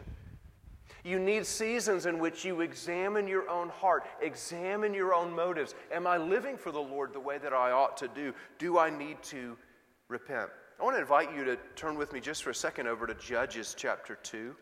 You 1.05 1.19
need 1.19 1.47
seasons 1.47 2.07
in 2.07 2.19
which 2.19 2.45
you 2.45 2.63
examine 2.63 3.29
your 3.29 3.49
own 3.49 3.69
heart, 3.69 4.07
examine 4.21 4.95
your 4.95 5.15
own 5.15 5.33
motives. 5.33 5.75
Am 5.93 6.07
I 6.07 6.17
living 6.17 6.57
for 6.57 6.73
the 6.73 6.81
Lord 6.81 7.13
the 7.13 7.21
way 7.21 7.39
that 7.39 7.53
I 7.53 7.71
ought 7.71 7.97
to 7.99 8.09
do? 8.09 8.33
Do 8.59 8.79
I 8.79 8.89
need 8.89 9.23
to 9.25 9.57
repent? 10.09 10.51
I 10.79 10.85
want 10.85 10.95
to 10.97 11.01
invite 11.01 11.35
you 11.35 11.43
to 11.45 11.57
turn 11.75 11.97
with 11.97 12.13
me 12.13 12.21
just 12.21 12.43
for 12.43 12.51
a 12.51 12.55
second 12.55 12.87
over 12.87 13.07
to 13.07 13.15
Judges 13.15 13.75
chapter 13.79 14.19
2. 14.23 14.55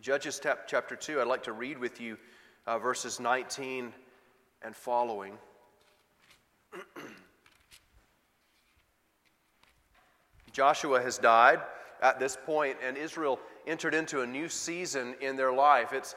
Judges 0.00 0.40
chapter 0.68 0.94
2, 0.94 1.20
I'd 1.20 1.26
like 1.26 1.42
to 1.42 1.52
read 1.52 1.76
with 1.76 2.00
you 2.00 2.16
uh, 2.64 2.78
verses 2.78 3.18
19 3.18 3.92
and 4.62 4.76
following. 4.76 5.36
Joshua 10.52 11.02
has 11.02 11.18
died 11.18 11.58
at 12.00 12.20
this 12.20 12.38
point, 12.46 12.76
and 12.86 12.96
Israel 12.96 13.40
entered 13.66 13.92
into 13.92 14.20
a 14.20 14.26
new 14.26 14.48
season 14.48 15.16
in 15.20 15.34
their 15.34 15.52
life. 15.52 15.92
It's 15.92 16.14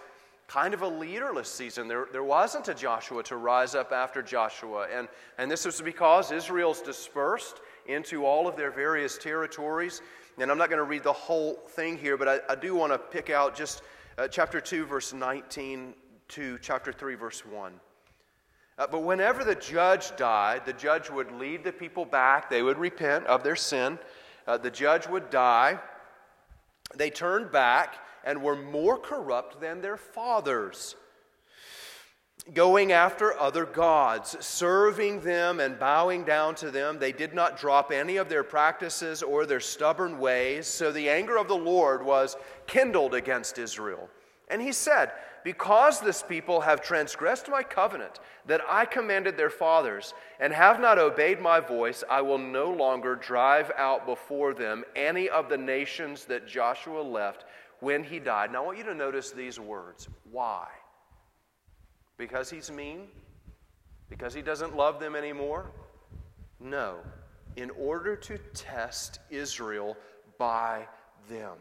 kind 0.48 0.76
of 0.76 0.84
a 0.84 0.88
leaderless 0.88 1.52
season. 1.52 1.88
There, 1.88 2.08
there 2.12 2.24
wasn't 2.24 2.68
a 2.68 2.76
Joshua 2.76 3.24
to 3.24 3.38
rise 3.38 3.74
up 3.74 3.92
after 3.92 4.22
Joshua. 4.22 4.88
And, 4.94 5.08
and 5.40 5.50
this 5.50 5.66
was 5.66 5.82
because 5.82 6.32
Israel's 6.32 6.82
dispersed 6.82 7.62
into 7.88 8.26
all 8.26 8.48
of 8.48 8.56
their 8.56 8.72
various 8.72 9.18
territories. 9.18 10.02
And 10.38 10.50
I'm 10.50 10.58
not 10.58 10.70
going 10.70 10.80
to 10.80 10.84
read 10.84 11.04
the 11.04 11.14
whole 11.14 11.56
thing 11.70 11.98
here, 11.98 12.18
but 12.18 12.28
I, 12.28 12.40
I 12.50 12.56
do 12.56 12.76
want 12.76 12.92
to 12.94 12.98
pick 12.98 13.30
out 13.30 13.56
just 13.56 13.82
uh, 14.18 14.28
chapter 14.28 14.60
2, 14.62 14.86
verse 14.86 15.14
19 15.14 15.94
to 16.30 16.58
chapter 16.62 16.92
3, 16.92 17.16
verse 17.16 17.46
1. 17.46 17.74
Uh, 18.78 18.88
but 18.88 19.04
whenever 19.04 19.44
the 19.44 19.56
judge 19.56 20.16
died, 20.16 20.66
the 20.66 20.74
judge 20.74 21.10
would 21.10 21.32
lead 21.34 21.64
the 21.64 21.72
people 21.72 22.06
back. 22.06 22.50
They 22.50 22.64
would 22.64 22.78
repent 22.78 23.26
of 23.28 23.44
their 23.44 23.56
sin. 23.56 24.00
Uh, 24.48 24.58
the 24.58 24.72
judge 24.72 25.08
would 25.08 25.30
die. 25.30 25.80
They 26.96 27.10
turned 27.10 27.52
back 27.52 27.96
and 28.24 28.42
were 28.42 28.56
more 28.56 28.98
corrupt 28.98 29.62
than 29.62 29.82
their 29.82 29.98
fathers 29.98 30.96
going 32.54 32.92
after 32.92 33.40
other 33.40 33.66
gods, 33.66 34.36
serving 34.40 35.22
them 35.22 35.60
and 35.60 35.80
bowing 35.80 36.24
down 36.24 36.56
to 36.56 36.72
them. 36.72 37.00
They 37.00 37.12
did 37.12 37.34
not 37.34 37.58
drop 37.58 37.92
any 37.92 38.18
of 38.18 38.30
their 38.30 38.44
practices 38.44 39.24
or 39.24 39.46
their 39.46 39.60
stubborn 39.60 40.20
ways. 40.20 40.68
So 40.68 40.92
the 40.92 41.10
anger 41.10 41.38
of 41.38 41.48
the 41.48 41.56
Lord 41.56 42.04
was 42.04 42.36
kindled 42.68 43.14
against 43.14 43.58
Israel. 43.58 44.10
And 44.50 44.62
he 44.62 44.74
said, 44.74 45.12
Because 45.46 46.02
this 46.02 46.22
people 46.22 46.62
have 46.62 46.82
transgressed 46.82 47.48
my 47.48 47.64
covenant 47.64 48.20
that 48.48 48.62
I 48.68 48.86
commanded 48.86 49.38
their 49.38 49.50
fathers, 49.50 50.14
and 50.40 50.52
have 50.52 50.82
not 50.82 50.98
obeyed 50.98 51.40
my 51.40 51.60
voice, 51.60 52.04
I 52.10 52.22
will 52.22 52.40
no 52.40 52.72
longer 52.72 53.16
drive 53.16 53.72
out 53.78 54.06
before 54.06 54.54
them 54.54 54.84
any 54.96 55.30
of 55.30 55.48
the 55.48 55.58
nations 55.58 56.26
that 56.26 56.48
Joshua 56.48 57.02
left 57.02 57.46
when 57.80 58.04
he 58.04 58.20
died. 58.20 58.52
Now 58.52 58.64
I 58.64 58.66
want 58.66 58.78
you 58.80 58.84
to 58.86 58.96
notice 58.96 59.32
these 59.32 59.60
words. 59.60 60.10
Why? 60.32 60.68
Because 62.22 62.52
he's 62.52 62.70
mean? 62.70 63.08
Because 64.08 64.32
he 64.32 64.44
doesn't 64.44 64.76
love 64.76 65.00
them 65.00 65.16
anymore? 65.16 65.72
No. 66.60 67.00
in 67.56 67.70
order 67.72 68.16
to 68.16 68.38
test 68.54 69.20
Israel 69.30 69.98
by 70.38 70.88
them, 71.30 71.58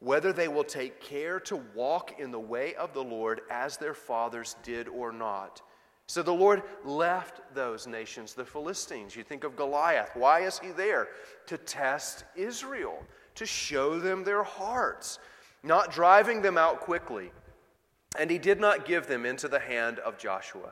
whether 0.00 0.32
they 0.32 0.48
will 0.48 0.64
take 0.64 1.00
care 1.00 1.40
to 1.40 1.56
walk 1.74 2.18
in 2.18 2.30
the 2.30 2.40
way 2.40 2.74
of 2.74 2.92
the 2.92 3.02
Lord 3.02 3.42
as 3.50 3.76
their 3.76 3.94
fathers 3.94 4.56
did 4.62 4.88
or 4.88 5.12
not. 5.12 5.62
So 6.06 6.22
the 6.22 6.32
Lord 6.32 6.62
left 6.84 7.40
those 7.54 7.86
nations, 7.86 8.34
the 8.34 8.44
Philistines. 8.44 9.16
You 9.16 9.22
think 9.22 9.44
of 9.44 9.56
Goliath. 9.56 10.10
Why 10.14 10.40
is 10.40 10.58
he 10.58 10.70
there? 10.70 11.08
To 11.46 11.56
test 11.56 12.24
Israel, 12.36 13.02
to 13.36 13.46
show 13.46 13.98
them 13.98 14.22
their 14.22 14.42
hearts, 14.42 15.18
not 15.62 15.92
driving 15.92 16.42
them 16.42 16.58
out 16.58 16.80
quickly. 16.80 17.30
And 18.16 18.30
he 18.30 18.38
did 18.38 18.60
not 18.60 18.84
give 18.84 19.06
them 19.06 19.26
into 19.26 19.48
the 19.48 19.58
hand 19.58 19.98
of 20.00 20.18
Joshua. 20.18 20.70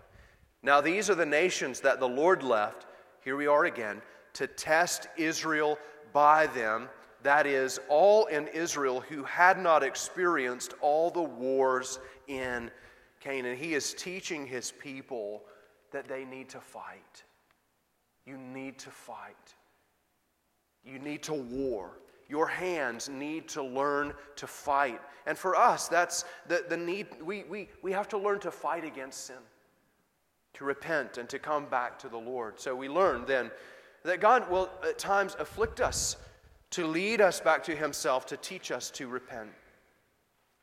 Now, 0.63 0.81
these 0.81 1.11
are 1.11 1.15
the 1.15 1.27
nations 1.27 1.81
that 1.81 1.99
the 1.99 2.09
Lord 2.09 2.43
left, 2.43 2.87
here 3.25 3.37
we 3.37 3.47
are 3.47 3.65
again, 3.65 4.01
to 4.35 4.47
test 4.47 5.09
Israel 5.17 5.79
by 6.13 6.47
them. 6.49 6.89
That 7.23 7.47
is, 7.47 7.81
all 7.89 8.27
in 8.27 8.49
Israel 8.49 9.01
who 9.01 9.25
had 9.25 9.59
not 9.59 9.83
experienced 9.83 10.75
all 10.81 11.11
the 11.11 11.23
wars 11.23 11.99
in 12.29 12.71
Canaan. 13.21 13.57
He 13.57 13.75
is 13.75 13.95
teaching 13.95 14.47
his 14.47 14.73
people 14.73 15.43
that 15.93 16.09
they 16.09 16.25
need 16.25 16.49
to 16.51 16.61
fight. 16.61 17.25
You 18.25 18.37
need 18.37 18.79
to 18.79 18.91
fight. 18.91 19.55
You 20.85 20.99
need 20.99 21.23
to 21.25 21.35
war. 21.35 21.91
Your 22.33 22.47
hands 22.47 23.11
need 23.11 23.47
to 23.49 23.63
learn 23.63 24.15
to 24.37 24.47
fight. 24.47 25.03
And 25.27 25.37
for 25.37 25.55
us, 25.55 25.87
that's 25.87 26.25
the, 26.49 26.65
the 26.67 26.79
need. 26.79 27.09
We, 27.23 27.45
we, 27.45 27.69
we 27.83 27.93
have 27.93 28.09
to 28.09 28.17
learn 28.17 28.41
to 28.41 28.51
fight 28.51 28.87
against 28.87 29.27
sin, 29.27 29.37
to 30.55 30.65
repent, 30.65 31.19
and 31.19 31.29
to 31.29 31.39
come 31.39 31.67
back 31.67 31.99
to 31.99 32.09
the 32.09 32.17
Lord. 32.17 32.59
So 32.59 32.75
we 32.75 32.89
learn 32.89 33.27
then 33.27 33.51
that 34.05 34.23
God 34.23 34.51
will 34.51 34.71
at 34.83 34.99
times 34.99 35.37
afflict 35.39 35.83
us 35.83 36.17
to 36.71 36.87
lead 36.87 37.21
us 37.21 37.39
back 37.39 37.63
to 37.65 37.77
Himself, 37.77 38.25
to 38.29 38.39
teach 38.39 38.71
us 38.71 38.91
to 38.93 39.09
repent. 39.09 39.51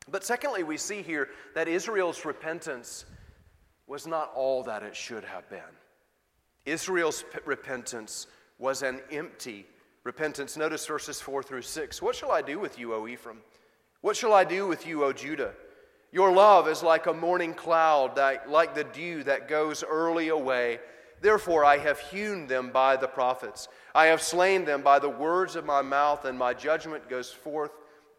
But 0.10 0.24
secondly, 0.24 0.64
we 0.64 0.76
see 0.76 1.04
here 1.04 1.30
that 1.54 1.68
Israel's 1.68 2.26
repentance 2.26 3.06
was 3.86 4.08
not 4.08 4.32
all 4.34 4.64
that 4.64 4.82
it 4.82 4.96
should 4.96 5.24
have 5.24 5.48
been. 5.52 5.76
Israel's 6.66 7.26
repentance 7.46 8.26
was 8.58 8.82
an 8.82 9.02
empty 9.12 9.68
repentance. 10.10 10.58
Notice 10.58 10.88
verses 10.88 11.22
4 11.22 11.44
through 11.44 11.62
6. 11.62 12.02
What 12.02 12.16
shall 12.16 12.32
I 12.32 12.42
do 12.42 12.58
with 12.58 12.80
you, 12.80 12.96
O 12.96 13.08
Ephraim? 13.08 13.42
What 14.02 14.18
shall 14.18 14.34
I 14.34 14.44
do 14.44 14.66
with 14.66 14.88
you, 14.88 15.04
O 15.04 15.14
Judah? 15.14 15.54
Your 16.12 16.32
love 16.32 16.68
is 16.68 16.82
like 16.82 17.06
a 17.06 17.14
morning 17.14 17.54
cloud, 17.54 18.18
like 18.48 18.74
the 18.74 18.86
dew 18.86 19.22
that 19.26 19.48
goes 19.48 19.84
early 19.84 20.30
away. 20.30 20.80
Therefore, 21.22 21.64
I 21.64 21.78
have 21.78 22.00
hewn 22.00 22.48
them 22.48 22.72
by 22.72 22.96
the 22.96 23.08
prophets. 23.08 23.68
I 23.94 24.06
have 24.08 24.20
slain 24.20 24.66
them 24.66 24.82
by 24.82 24.98
the 24.98 25.10
words 25.10 25.56
of 25.56 25.64
my 25.64 25.84
mouth, 25.84 26.26
and 26.26 26.40
my 26.40 26.56
judgment 26.56 27.08
goes 27.08 27.30
forth 27.32 27.72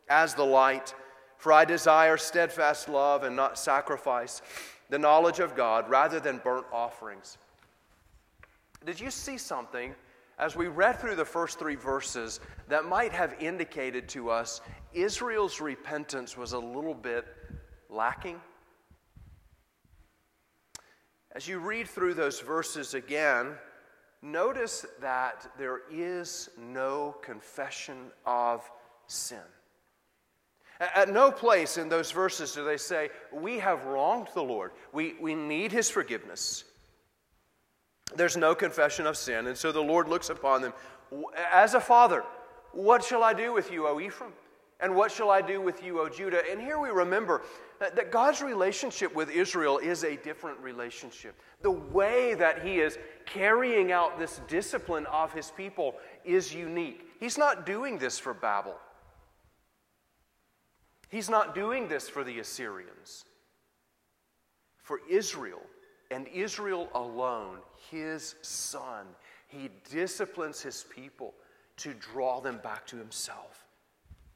as 0.09 0.35
the 0.35 0.47
light. 0.47 0.95
For 1.39 1.53
I 1.53 1.65
desire 1.65 2.17
steadfast 2.17 2.89
love 2.89 3.25
and 3.25 3.35
not 3.35 3.59
sacrifice, 3.59 4.43
the 4.91 4.99
knowledge 4.99 5.41
of 5.41 5.57
God 5.57 5.91
rather 5.91 6.21
than 6.21 6.39
burnt 6.39 6.67
offerings. 6.73 7.37
Did 8.87 9.01
you 9.01 9.11
see 9.11 9.39
something 9.39 9.97
as 10.41 10.57
we 10.57 10.69
read 10.69 10.99
through 10.99 11.17
the 11.17 11.25
first 11.25 11.59
three 11.59 11.75
verses 11.75 12.41
that 12.69 12.87
might 12.87 13.13
have 13.13 13.35
indicated 13.41 14.09
to 14.09 14.31
us 14.31 14.63
Israel's 14.95 15.61
repentance 15.61 16.37
was 16.37 16.55
a 16.55 16.59
little 16.59 16.95
bit 16.95 17.27
lacking? 17.91 18.41
As 21.33 21.47
you 21.47 21.59
read 21.59 21.87
through 21.87 22.15
those 22.15 22.41
verses 22.41 22.95
again, 22.95 23.53
notice 24.23 24.87
that 25.01 25.47
there 25.59 25.83
is 25.93 26.49
no 26.59 27.15
confession 27.23 28.11
of 28.25 28.69
sin. 29.07 29.39
At 30.81 31.11
no 31.11 31.31
place 31.31 31.77
in 31.77 31.91
those 31.91 32.11
verses 32.11 32.53
do 32.53 32.65
they 32.65 32.79
say, 32.79 33.11
We 33.31 33.59
have 33.59 33.85
wronged 33.85 34.29
the 34.33 34.43
Lord. 34.43 34.73
We, 34.93 35.15
we 35.21 35.35
need 35.35 35.71
his 35.71 35.91
forgiveness. 35.91 36.65
There's 38.15 38.37
no 38.37 38.55
confession 38.55 39.07
of 39.07 39.17
sin. 39.17 39.47
And 39.47 39.57
so 39.57 39.73
the 39.73 39.81
Lord 39.81 40.09
looks 40.09 40.31
upon 40.31 40.63
them 40.63 40.73
as 41.53 41.75
a 41.75 41.81
father. 41.81 42.25
What 42.73 43.05
shall 43.05 43.23
I 43.23 43.33
do 43.33 43.53
with 43.53 43.71
you, 43.71 43.87
O 43.87 44.01
Ephraim? 44.01 44.33
And 44.81 44.97
what 44.97 45.13
shall 45.13 45.31
I 45.31 45.43
do 45.43 45.61
with 45.61 45.85
you, 45.85 46.01
O 46.01 46.09
Judah? 46.09 46.41
And 46.51 46.61
here 46.61 46.79
we 46.79 46.89
remember 46.89 47.43
that 47.79 48.11
God's 48.11 48.41
relationship 48.41 49.15
with 49.15 49.31
Israel 49.31 49.79
is 49.79 50.05
a 50.05 50.17
different 50.17 50.59
relationship. 50.61 51.35
The 51.63 51.71
way 51.71 52.35
that 52.35 52.65
He 52.65 52.81
is 52.81 52.99
carrying 53.27 53.93
out 53.93 54.19
this 54.19 54.41
discipline 54.49 55.07
of 55.07 55.33
His 55.33 55.51
people 55.51 55.97
is 56.25 56.55
unique. 56.55 57.07
He's 57.21 57.37
not 57.37 57.67
doing 57.67 57.99
this 57.99 58.19
for 58.19 58.33
Babel. 58.33 58.75
He's 61.11 61.29
not 61.29 61.55
doing 61.55 61.89
this 61.89 62.09
for 62.09 62.25
the 62.25 62.39
Assyrians. 62.39 63.25
For 64.83 65.01
Israel, 65.11 65.63
and 66.11 66.27
Israel 66.29 66.89
alone, 66.95 67.59
his 67.91 68.35
son, 68.43 69.07
he 69.47 69.71
disciplines 69.91 70.61
his 70.61 70.85
people 70.95 71.35
to 71.79 71.95
draw 71.95 72.41
them 72.41 72.59
back 72.63 72.87
to 72.89 72.97
himself. 72.97 73.67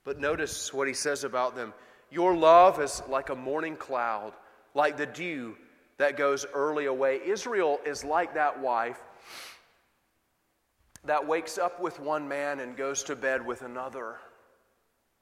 But 0.04 0.20
notice 0.20 0.72
what 0.72 0.88
he 0.88 0.94
says 0.94 1.24
about 1.24 1.56
them 1.56 1.72
Your 2.10 2.36
love 2.36 2.80
is 2.80 3.02
like 3.08 3.30
a 3.30 3.34
morning 3.34 3.76
cloud, 3.76 4.32
like 4.74 4.96
the 4.96 5.06
dew 5.06 5.56
that 5.98 6.16
goes 6.16 6.46
early 6.54 6.86
away. 6.86 7.20
Israel 7.24 7.80
is 7.86 8.04
like 8.04 8.34
that 8.34 8.60
wife 8.60 9.00
that 11.04 11.26
wakes 11.26 11.58
up 11.58 11.80
with 11.80 12.00
one 12.00 12.26
man 12.26 12.60
and 12.60 12.76
goes 12.76 13.02
to 13.04 13.16
bed 13.16 13.44
with 13.44 13.62
another. 13.62 14.16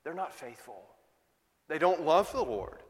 They're 0.04 0.14
not 0.14 0.32
faithful. 0.32 0.82
They 1.68 1.78
don't 1.78 2.02
love 2.02 2.32
the 2.32 2.42
Lord. 2.42 2.81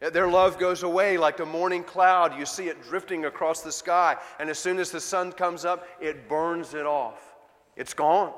Their 0.00 0.28
love 0.28 0.58
goes 0.58 0.84
away 0.84 1.18
like 1.18 1.40
a 1.40 1.46
morning 1.46 1.82
cloud. 1.82 2.38
You 2.38 2.46
see 2.46 2.68
it 2.68 2.82
drifting 2.82 3.24
across 3.24 3.62
the 3.62 3.72
sky, 3.72 4.16
and 4.38 4.48
as 4.48 4.58
soon 4.58 4.78
as 4.78 4.90
the 4.90 5.00
sun 5.00 5.32
comes 5.32 5.64
up, 5.64 5.88
it 6.00 6.28
burns 6.28 6.74
it 6.74 6.86
off. 6.86 7.34
It's 7.76 7.94
gone, 7.94 8.32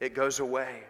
it 0.00 0.14
goes 0.14 0.40
away. 0.40 0.82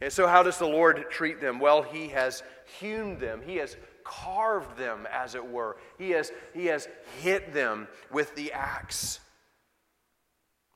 And 0.00 0.12
so, 0.12 0.26
how 0.26 0.42
does 0.42 0.58
the 0.58 0.66
Lord 0.66 1.04
treat 1.10 1.40
them? 1.40 1.58
Well, 1.58 1.82
He 1.82 2.08
has 2.08 2.42
hewn 2.78 3.18
them, 3.18 3.42
He 3.44 3.56
has 3.56 3.76
carved 4.04 4.76
them, 4.76 5.08
as 5.10 5.34
it 5.34 5.44
were. 5.44 5.78
He 5.98 6.10
has, 6.10 6.30
he 6.52 6.66
has 6.66 6.88
hit 7.20 7.52
them 7.52 7.88
with 8.12 8.34
the 8.36 8.52
axe, 8.52 9.18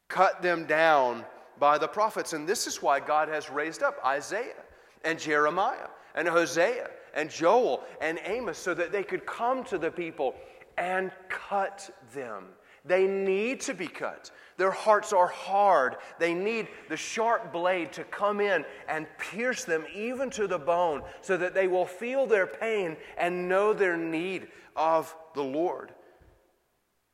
cut 0.09 0.43
them 0.43 0.65
down 0.65 1.25
by 1.61 1.79
the 1.79 1.87
prophets. 1.89 2.33
And 2.33 2.49
this 2.49 2.67
is 2.67 2.83
why 2.83 2.99
God 3.01 3.29
has 3.29 3.51
raised 3.51 3.83
up 3.83 3.99
Isaiah 4.05 4.65
and 5.05 5.19
Jeremiah 5.19 5.89
and 6.15 6.27
Hosea 6.27 6.89
and 7.15 7.31
Joel 7.31 7.85
and 8.01 8.19
Amos 8.25 8.59
so 8.59 8.75
that 8.75 8.93
they 8.93 9.03
could 9.03 9.27
come 9.27 9.65
to 9.65 9.79
the 9.79 9.91
people 9.91 10.35
and 10.77 11.11
cut 11.29 11.91
them. 12.15 12.47
They 12.85 13.07
need 13.07 13.61
to 13.63 13.75
be 13.75 13.87
cut. 13.87 14.31
Their 14.57 14.71
hearts 14.71 15.13
are 15.13 15.27
hard. 15.27 15.97
They 16.19 16.33
need 16.33 16.69
the 16.89 16.97
sharp 16.97 17.53
blade 17.53 17.93
to 17.93 18.05
come 18.05 18.41
in 18.41 18.65
and 18.89 19.07
pierce 19.19 19.65
them 19.65 19.85
even 19.95 20.31
to 20.31 20.47
the 20.47 20.59
bone 20.59 21.03
so 21.21 21.37
that 21.37 21.55
they 21.55 21.69
will 21.69 21.85
feel 21.85 22.27
their 22.27 22.47
pain 22.47 22.97
and 23.19 23.49
know 23.49 23.73
their 23.73 23.97
need 23.97 24.49
of 24.75 25.15
the 25.35 25.43
Lord. 25.43 25.93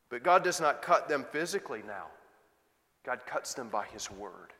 But 0.09 0.23
God 0.23 0.43
does 0.43 0.61
not 0.61 0.81
cut 0.81 1.09
them 1.09 1.25
physically 1.31 1.83
now, 1.85 2.05
God 3.05 3.25
cuts 3.25 3.53
them 3.53 3.69
by 3.69 3.85
His 3.85 4.09
word. 4.09 4.53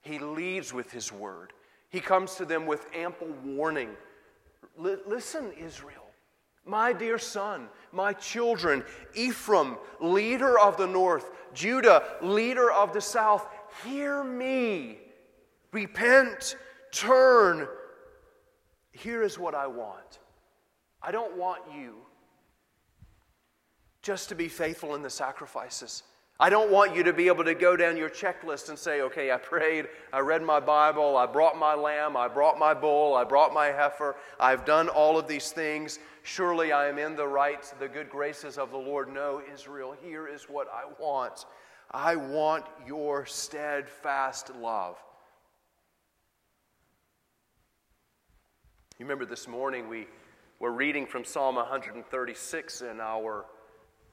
He 0.00 0.18
leads 0.18 0.72
with 0.72 0.90
His 0.90 1.12
word. 1.12 1.52
He 1.88 2.00
comes 2.00 2.34
to 2.36 2.44
them 2.44 2.66
with 2.66 2.86
ample 2.94 3.28
warning. 3.44 3.90
Listen, 4.76 5.52
Israel, 5.52 6.06
my 6.64 6.92
dear 6.92 7.18
son, 7.18 7.68
my 7.92 8.12
children, 8.12 8.84
Ephraim, 9.14 9.76
leader 10.00 10.58
of 10.58 10.76
the 10.76 10.86
north, 10.86 11.30
Judah, 11.52 12.02
leader 12.20 12.70
of 12.72 12.92
the 12.92 13.00
south, 13.00 13.46
hear 13.84 14.24
me. 14.24 14.98
Repent, 15.72 16.56
turn. 16.92 17.68
Here 18.92 19.22
is 19.22 19.38
what 19.38 19.54
I 19.54 19.66
want. 19.66 20.18
I 21.02 21.10
don't 21.12 21.36
want 21.36 21.62
you 21.74 21.96
just 24.02 24.28
to 24.28 24.34
be 24.34 24.48
faithful 24.48 24.94
in 24.94 25.02
the 25.02 25.10
sacrifices. 25.10 26.02
I 26.40 26.50
don't 26.50 26.72
want 26.72 26.96
you 26.96 27.04
to 27.04 27.12
be 27.12 27.28
able 27.28 27.44
to 27.44 27.54
go 27.54 27.76
down 27.76 27.96
your 27.96 28.10
checklist 28.10 28.68
and 28.68 28.76
say, 28.76 29.02
okay, 29.02 29.30
I 29.30 29.36
prayed, 29.36 29.86
I 30.12 30.18
read 30.18 30.42
my 30.42 30.58
Bible, 30.58 31.16
I 31.16 31.26
brought 31.26 31.56
my 31.56 31.74
lamb, 31.74 32.16
I 32.16 32.26
brought 32.26 32.58
my 32.58 32.74
bull, 32.74 33.14
I 33.14 33.22
brought 33.22 33.54
my 33.54 33.66
heifer, 33.66 34.16
I've 34.40 34.64
done 34.64 34.88
all 34.88 35.16
of 35.16 35.28
these 35.28 35.52
things. 35.52 36.00
Surely 36.24 36.72
I 36.72 36.88
am 36.88 36.98
in 36.98 37.14
the 37.14 37.26
right, 37.26 37.62
the 37.78 37.86
good 37.86 38.10
graces 38.10 38.58
of 38.58 38.72
the 38.72 38.76
Lord. 38.76 39.12
No, 39.12 39.42
Israel, 39.52 39.94
here 40.02 40.26
is 40.26 40.44
what 40.44 40.66
I 40.68 40.90
want. 41.00 41.46
I 41.92 42.16
want 42.16 42.64
your 42.84 43.26
steadfast 43.26 44.50
love. 44.56 44.96
You 48.98 49.06
remember 49.06 49.26
this 49.26 49.46
morning 49.46 49.88
we 49.88 50.08
were 50.58 50.72
reading 50.72 51.06
from 51.06 51.24
Psalm 51.24 51.54
136 51.54 52.80
in 52.80 53.00
our, 53.00 53.44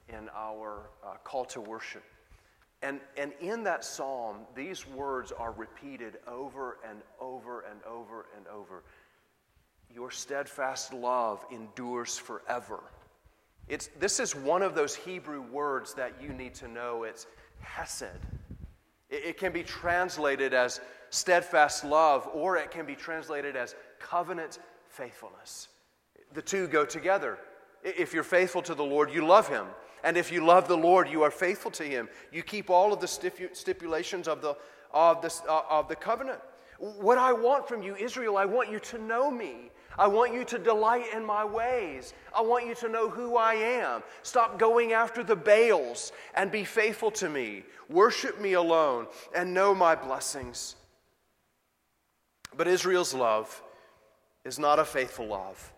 in 0.08 0.28
our 0.36 0.90
uh, 1.04 1.14
call 1.24 1.44
to 1.46 1.60
worship. 1.60 2.04
And, 2.82 3.00
and 3.16 3.32
in 3.40 3.62
that 3.64 3.84
psalm, 3.84 4.38
these 4.56 4.86
words 4.88 5.30
are 5.32 5.52
repeated 5.52 6.18
over 6.26 6.78
and 6.88 7.00
over 7.20 7.60
and 7.70 7.80
over 7.84 8.26
and 8.36 8.46
over. 8.48 8.82
Your 9.94 10.10
steadfast 10.10 10.92
love 10.92 11.44
endures 11.52 12.18
forever. 12.18 12.80
It's, 13.68 13.88
this 14.00 14.18
is 14.18 14.34
one 14.34 14.62
of 14.62 14.74
those 14.74 14.96
Hebrew 14.96 15.42
words 15.42 15.94
that 15.94 16.14
you 16.20 16.32
need 16.32 16.54
to 16.54 16.68
know. 16.68 17.04
It's 17.04 17.26
hesed. 17.60 18.18
It, 19.08 19.24
it 19.24 19.38
can 19.38 19.52
be 19.52 19.62
translated 19.62 20.52
as 20.52 20.80
steadfast 21.10 21.84
love, 21.84 22.28
or 22.34 22.56
it 22.56 22.72
can 22.72 22.84
be 22.84 22.96
translated 22.96 23.54
as 23.54 23.76
covenant 24.00 24.58
faithfulness. 24.88 25.68
The 26.32 26.42
two 26.42 26.66
go 26.66 26.84
together. 26.84 27.38
If 27.82 28.12
you're 28.12 28.22
faithful 28.22 28.62
to 28.62 28.74
the 28.74 28.84
Lord, 28.84 29.12
you 29.12 29.26
love 29.26 29.48
him. 29.48 29.66
And 30.04 30.16
if 30.16 30.32
you 30.32 30.44
love 30.44 30.68
the 30.68 30.76
Lord, 30.76 31.08
you 31.08 31.22
are 31.22 31.30
faithful 31.30 31.70
to 31.72 31.84
him. 31.84 32.08
You 32.32 32.42
keep 32.42 32.70
all 32.70 32.92
of 32.92 33.00
the 33.00 33.08
stipulations 33.08 34.26
of 34.26 34.42
the, 34.42 34.56
of 34.92 35.22
the, 35.22 35.32
uh, 35.48 35.62
of 35.70 35.88
the 35.88 35.96
covenant. 35.96 36.40
What 36.78 37.18
I 37.18 37.32
want 37.32 37.68
from 37.68 37.82
you, 37.82 37.94
Israel, 37.94 38.36
I 38.36 38.44
want 38.44 38.70
you 38.70 38.80
to 38.80 38.98
know 38.98 39.30
me. 39.30 39.70
I 39.98 40.06
want 40.06 40.32
you 40.32 40.44
to 40.46 40.58
delight 40.58 41.04
in 41.14 41.24
my 41.24 41.44
ways. 41.44 42.14
I 42.34 42.40
want 42.40 42.66
you 42.66 42.74
to 42.76 42.88
know 42.88 43.08
who 43.08 43.36
I 43.36 43.54
am. 43.54 44.02
Stop 44.22 44.58
going 44.58 44.92
after 44.92 45.22
the 45.22 45.36
Baals 45.36 46.12
and 46.34 46.50
be 46.50 46.64
faithful 46.64 47.10
to 47.12 47.28
me. 47.28 47.62
Worship 47.88 48.40
me 48.40 48.54
alone 48.54 49.06
and 49.34 49.54
know 49.54 49.74
my 49.74 49.94
blessings. 49.94 50.76
But 52.56 52.68
Israel's 52.68 53.14
love 53.14 53.62
is 54.44 54.58
not 54.58 54.78
a 54.78 54.84
faithful 54.84 55.26
love. 55.26 55.71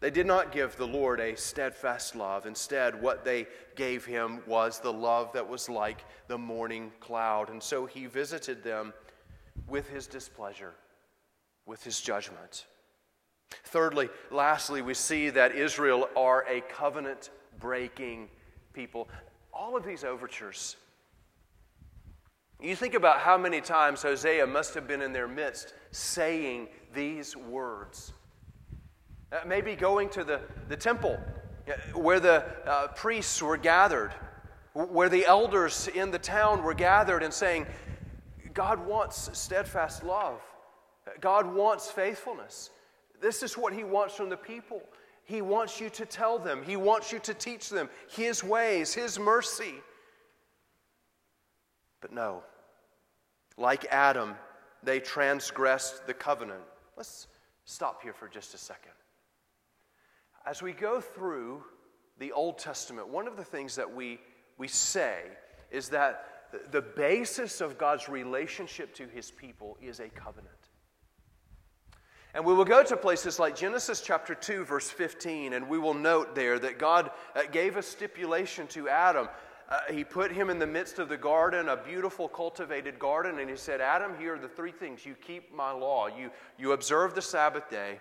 They 0.00 0.10
did 0.10 0.26
not 0.26 0.52
give 0.52 0.76
the 0.76 0.86
Lord 0.86 1.18
a 1.18 1.36
steadfast 1.36 2.14
love. 2.14 2.46
Instead, 2.46 3.02
what 3.02 3.24
they 3.24 3.48
gave 3.74 4.04
him 4.04 4.42
was 4.46 4.78
the 4.78 4.92
love 4.92 5.32
that 5.32 5.48
was 5.48 5.68
like 5.68 6.04
the 6.28 6.38
morning 6.38 6.92
cloud. 7.00 7.50
And 7.50 7.60
so 7.60 7.84
he 7.84 8.06
visited 8.06 8.62
them 8.62 8.94
with 9.66 9.88
his 9.88 10.06
displeasure, 10.06 10.74
with 11.66 11.82
his 11.82 12.00
judgment. 12.00 12.66
Thirdly, 13.64 14.08
lastly, 14.30 14.82
we 14.82 14.94
see 14.94 15.30
that 15.30 15.54
Israel 15.54 16.08
are 16.16 16.44
a 16.48 16.60
covenant 16.60 17.30
breaking 17.58 18.28
people. 18.72 19.08
All 19.52 19.76
of 19.76 19.84
these 19.84 20.04
overtures, 20.04 20.76
you 22.60 22.76
think 22.76 22.94
about 22.94 23.18
how 23.18 23.36
many 23.36 23.60
times 23.60 24.02
Hosea 24.02 24.46
must 24.46 24.74
have 24.74 24.86
been 24.86 25.02
in 25.02 25.12
their 25.12 25.28
midst 25.28 25.74
saying 25.90 26.68
these 26.94 27.36
words. 27.36 28.12
Uh, 29.30 29.40
maybe 29.46 29.76
going 29.76 30.08
to 30.08 30.24
the, 30.24 30.40
the 30.68 30.76
temple 30.76 31.18
uh, 31.68 31.98
where 31.98 32.18
the 32.18 32.44
uh, 32.66 32.88
priests 32.88 33.42
were 33.42 33.58
gathered, 33.58 34.10
where 34.72 35.10
the 35.10 35.26
elders 35.26 35.88
in 35.88 36.10
the 36.10 36.18
town 36.18 36.62
were 36.62 36.72
gathered 36.72 37.22
and 37.22 37.32
saying, 37.32 37.66
God 38.54 38.86
wants 38.86 39.28
steadfast 39.38 40.02
love, 40.02 40.40
God 41.20 41.52
wants 41.54 41.90
faithfulness. 41.90 42.70
This 43.20 43.42
is 43.42 43.58
what 43.58 43.74
He 43.74 43.84
wants 43.84 44.14
from 44.14 44.30
the 44.30 44.36
people. 44.36 44.80
He 45.24 45.42
wants 45.42 45.78
you 45.78 45.90
to 45.90 46.06
tell 46.06 46.38
them, 46.38 46.62
He 46.62 46.76
wants 46.76 47.12
you 47.12 47.18
to 47.20 47.34
teach 47.34 47.68
them 47.68 47.90
His 48.08 48.42
ways, 48.42 48.94
His 48.94 49.18
mercy. 49.18 49.74
But 52.00 52.12
no, 52.12 52.42
like 53.58 53.84
Adam, 53.90 54.36
they 54.82 55.00
transgressed 55.00 56.06
the 56.06 56.14
covenant. 56.14 56.62
Let's 56.96 57.26
stop 57.64 58.02
here 58.02 58.14
for 58.14 58.28
just 58.28 58.54
a 58.54 58.58
second. 58.58 58.92
As 60.48 60.62
we 60.62 60.72
go 60.72 60.98
through 60.98 61.62
the 62.18 62.32
Old 62.32 62.56
Testament, 62.56 63.08
one 63.08 63.28
of 63.28 63.36
the 63.36 63.44
things 63.44 63.76
that 63.76 63.94
we, 63.94 64.18
we 64.56 64.66
say 64.66 65.24
is 65.70 65.90
that 65.90 66.24
the 66.70 66.80
basis 66.80 67.60
of 67.60 67.76
God's 67.76 68.08
relationship 68.08 68.94
to 68.94 69.06
his 69.08 69.30
people 69.30 69.76
is 69.82 70.00
a 70.00 70.08
covenant. 70.08 70.48
And 72.32 72.46
we 72.46 72.54
will 72.54 72.64
go 72.64 72.82
to 72.82 72.96
places 72.96 73.38
like 73.38 73.56
Genesis 73.56 74.00
chapter 74.00 74.34
2, 74.34 74.64
verse 74.64 74.88
15, 74.88 75.52
and 75.52 75.68
we 75.68 75.78
will 75.78 75.92
note 75.92 76.34
there 76.34 76.58
that 76.58 76.78
God 76.78 77.10
uh, 77.36 77.42
gave 77.52 77.76
a 77.76 77.82
stipulation 77.82 78.66
to 78.68 78.88
Adam. 78.88 79.28
Uh, 79.68 79.80
he 79.92 80.02
put 80.02 80.32
him 80.32 80.48
in 80.48 80.58
the 80.58 80.66
midst 80.66 80.98
of 80.98 81.10
the 81.10 81.16
garden, 81.18 81.68
a 81.68 81.76
beautiful 81.76 82.26
cultivated 82.26 82.98
garden, 82.98 83.38
and 83.38 83.50
he 83.50 83.56
said, 83.56 83.82
Adam, 83.82 84.12
here 84.18 84.36
are 84.36 84.38
the 84.38 84.48
three 84.48 84.72
things. 84.72 85.04
You 85.04 85.14
keep 85.14 85.54
my 85.54 85.72
law, 85.72 86.06
you, 86.06 86.30
you 86.56 86.72
observe 86.72 87.14
the 87.14 87.20
Sabbath 87.20 87.68
day, 87.68 88.00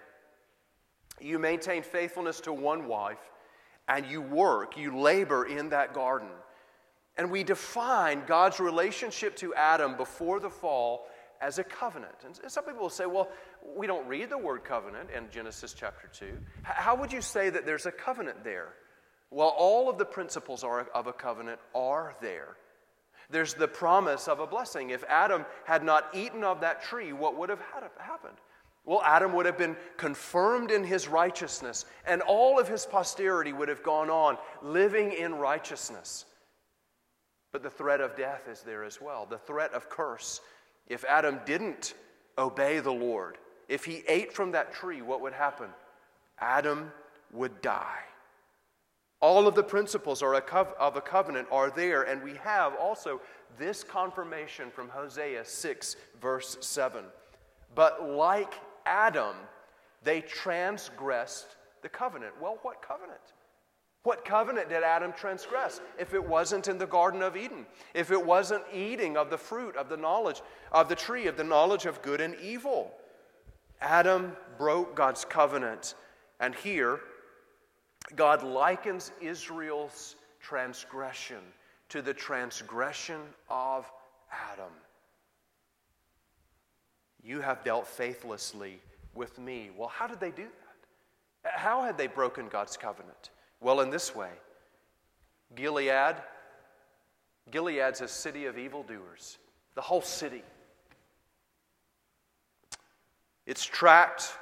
you 1.20 1.40
maintain 1.40 1.84
faithfulness 1.84 2.42
to 2.42 2.54
one 2.54 2.88
wife, 2.88 3.32
and 3.88 4.06
you 4.06 4.22
work, 4.22 4.78
you 4.78 4.98
labor 4.98 5.46
in 5.46 5.70
that 5.70 5.94
garden. 5.94 6.30
And 7.18 7.32
we 7.32 7.44
define 7.44 8.24
God's 8.28 8.60
relationship 8.60 9.36
to 9.38 9.54
Adam 9.56 9.98
before 9.98 10.40
the 10.40 10.50
fall 10.50 11.08
as 11.42 11.58
a 11.60 11.64
covenant. 11.64 12.14
And 12.24 12.52
some 12.52 12.64
people 12.64 12.82
will 12.82 12.90
say, 12.90 13.06
well, 13.06 13.30
we 13.76 13.88
don't 13.88 14.08
read 14.08 14.30
the 14.30 14.38
word 14.38 14.64
covenant 14.64 15.10
in 15.16 15.30
Genesis 15.30 15.74
chapter 15.74 16.10
2. 16.14 16.38
How 16.64 16.96
would 16.96 17.12
you 17.12 17.22
say 17.22 17.50
that 17.50 17.66
there's 17.66 17.86
a 17.86 17.92
covenant 17.92 18.44
there? 18.44 18.74
Well, 19.32 19.54
all 19.58 19.90
of 19.90 19.98
the 19.98 20.06
principles 20.06 20.64
are, 20.64 20.88
of 20.94 21.08
a 21.08 21.14
covenant 21.14 21.60
are 21.76 22.16
there. 22.22 22.56
There's 23.30 23.54
the 23.54 23.68
promise 23.68 24.28
of 24.28 24.40
a 24.40 24.48
blessing. 24.48 24.92
If 24.92 25.04
Adam 25.10 25.46
had 25.66 25.84
not 25.84 26.10
eaten 26.14 26.44
of 26.44 26.62
that 26.62 26.84
tree, 26.84 27.12
what 27.12 27.38
would 27.38 27.50
have 27.50 27.62
happened? 27.98 28.36
Well, 28.88 29.02
Adam 29.04 29.34
would 29.34 29.46
have 29.46 29.58
been 29.58 29.76
confirmed 29.98 30.72
in 30.72 30.82
his 30.82 31.10
righteousness, 31.10 31.84
and 32.06 32.22
all 32.22 32.58
of 32.58 32.70
his 32.70 32.86
posterity 32.86 33.52
would 33.52 33.68
have 33.68 33.84
gone 33.84 34.10
on 34.10 34.38
living 34.64 35.12
in 35.12 35.36
righteousness. 35.36 36.24
But 37.52 37.64
the 37.64 37.70
threat 37.70 38.00
of 38.00 38.16
death 38.16 38.48
is 38.50 38.62
there 38.62 38.86
as 38.86 39.02
well, 39.02 39.26
the 39.30 39.40
threat 39.40 39.74
of 39.74 39.90
curse. 39.90 40.40
If 40.88 41.04
Adam 41.04 41.42
didn't 41.46 41.96
obey 42.38 42.80
the 42.80 42.94
Lord, 42.94 43.38
if 43.68 43.84
he 43.84 44.04
ate 44.08 44.32
from 44.32 44.54
that 44.54 44.74
tree, 44.74 45.02
what 45.02 45.20
would 45.20 45.34
happen? 45.34 45.68
Adam 46.40 46.90
would 47.34 47.62
die. 47.62 48.00
All 49.20 49.50
of 49.50 49.56
the 49.56 49.64
principles 49.64 50.22
are 50.22 50.34
of 50.34 50.96
a 50.96 51.02
covenant 51.02 51.50
are 51.52 51.72
there, 51.72 52.04
and 52.04 52.24
we 52.24 52.36
have 52.36 52.74
also 52.76 53.20
this 53.60 53.84
confirmation 53.84 54.72
from 54.72 54.88
Hosea 54.88 55.44
6, 55.44 55.96
verse 56.22 56.56
7. 56.62 57.04
But 57.76 58.10
like 58.10 58.54
Adam, 58.88 59.36
they 60.04 60.22
transgressed 60.22 61.58
the 61.82 61.90
covenant. 61.90 62.34
Well, 62.42 62.58
what 62.62 62.82
covenant? 62.82 63.20
What 64.04 64.24
covenant 64.24 64.70
did 64.70 64.84
Adam 64.84 65.12
transgress 65.12 65.82
if 66.00 66.14
it 66.14 66.26
wasn't 66.26 66.70
in 66.70 66.78
the 66.78 66.88
Garden 66.88 67.22
of 67.22 67.36
Eden? 67.36 67.66
If 67.94 68.10
it 68.10 68.26
wasn't 68.26 68.64
eating 68.74 69.18
of 69.18 69.30
the 69.30 69.38
fruit 69.38 69.76
of 69.76 69.90
the 69.90 69.98
knowledge 69.98 70.42
of 70.72 70.88
the 70.88 70.96
tree 70.96 71.28
of 71.28 71.36
the 71.36 71.44
knowledge 71.44 71.86
of 71.86 72.02
good 72.02 72.22
and 72.22 72.34
evil? 72.42 72.94
Adam 73.82 74.32
broke 74.58 74.96
God's 74.96 75.26
covenant. 75.26 75.96
And 76.40 76.56
here, 76.56 77.02
God 78.16 78.44
likens 78.44 79.12
Israel's 79.20 80.16
transgression 80.40 81.42
to 81.90 82.02
the 82.02 82.14
transgression 82.14 83.20
of 83.50 83.92
Adam. 84.32 84.72
You 87.28 87.42
have 87.42 87.62
dealt 87.66 87.86
faithlessly 87.86 88.80
with 89.14 89.38
me. 89.38 89.70
Well, 89.76 89.90
how 89.90 90.08
did 90.08 90.22
they 90.22 90.32
do 90.32 90.46
that? 91.44 91.52
How 91.60 91.84
had 91.84 91.98
they 91.98 92.08
broken 92.08 92.48
God's 92.48 92.78
covenant? 92.78 93.32
Well, 93.60 93.82
in 93.82 93.90
this 93.90 94.16
way 94.16 94.32
Gilead, 95.54 96.16
Gilead's 97.52 98.00
a 98.00 98.08
city 98.08 98.46
of 98.46 98.58
evildoers, 98.58 99.40
the 99.76 99.82
whole 99.82 100.02
city. 100.02 100.42
It's 103.46 103.66
tracked 103.66 104.34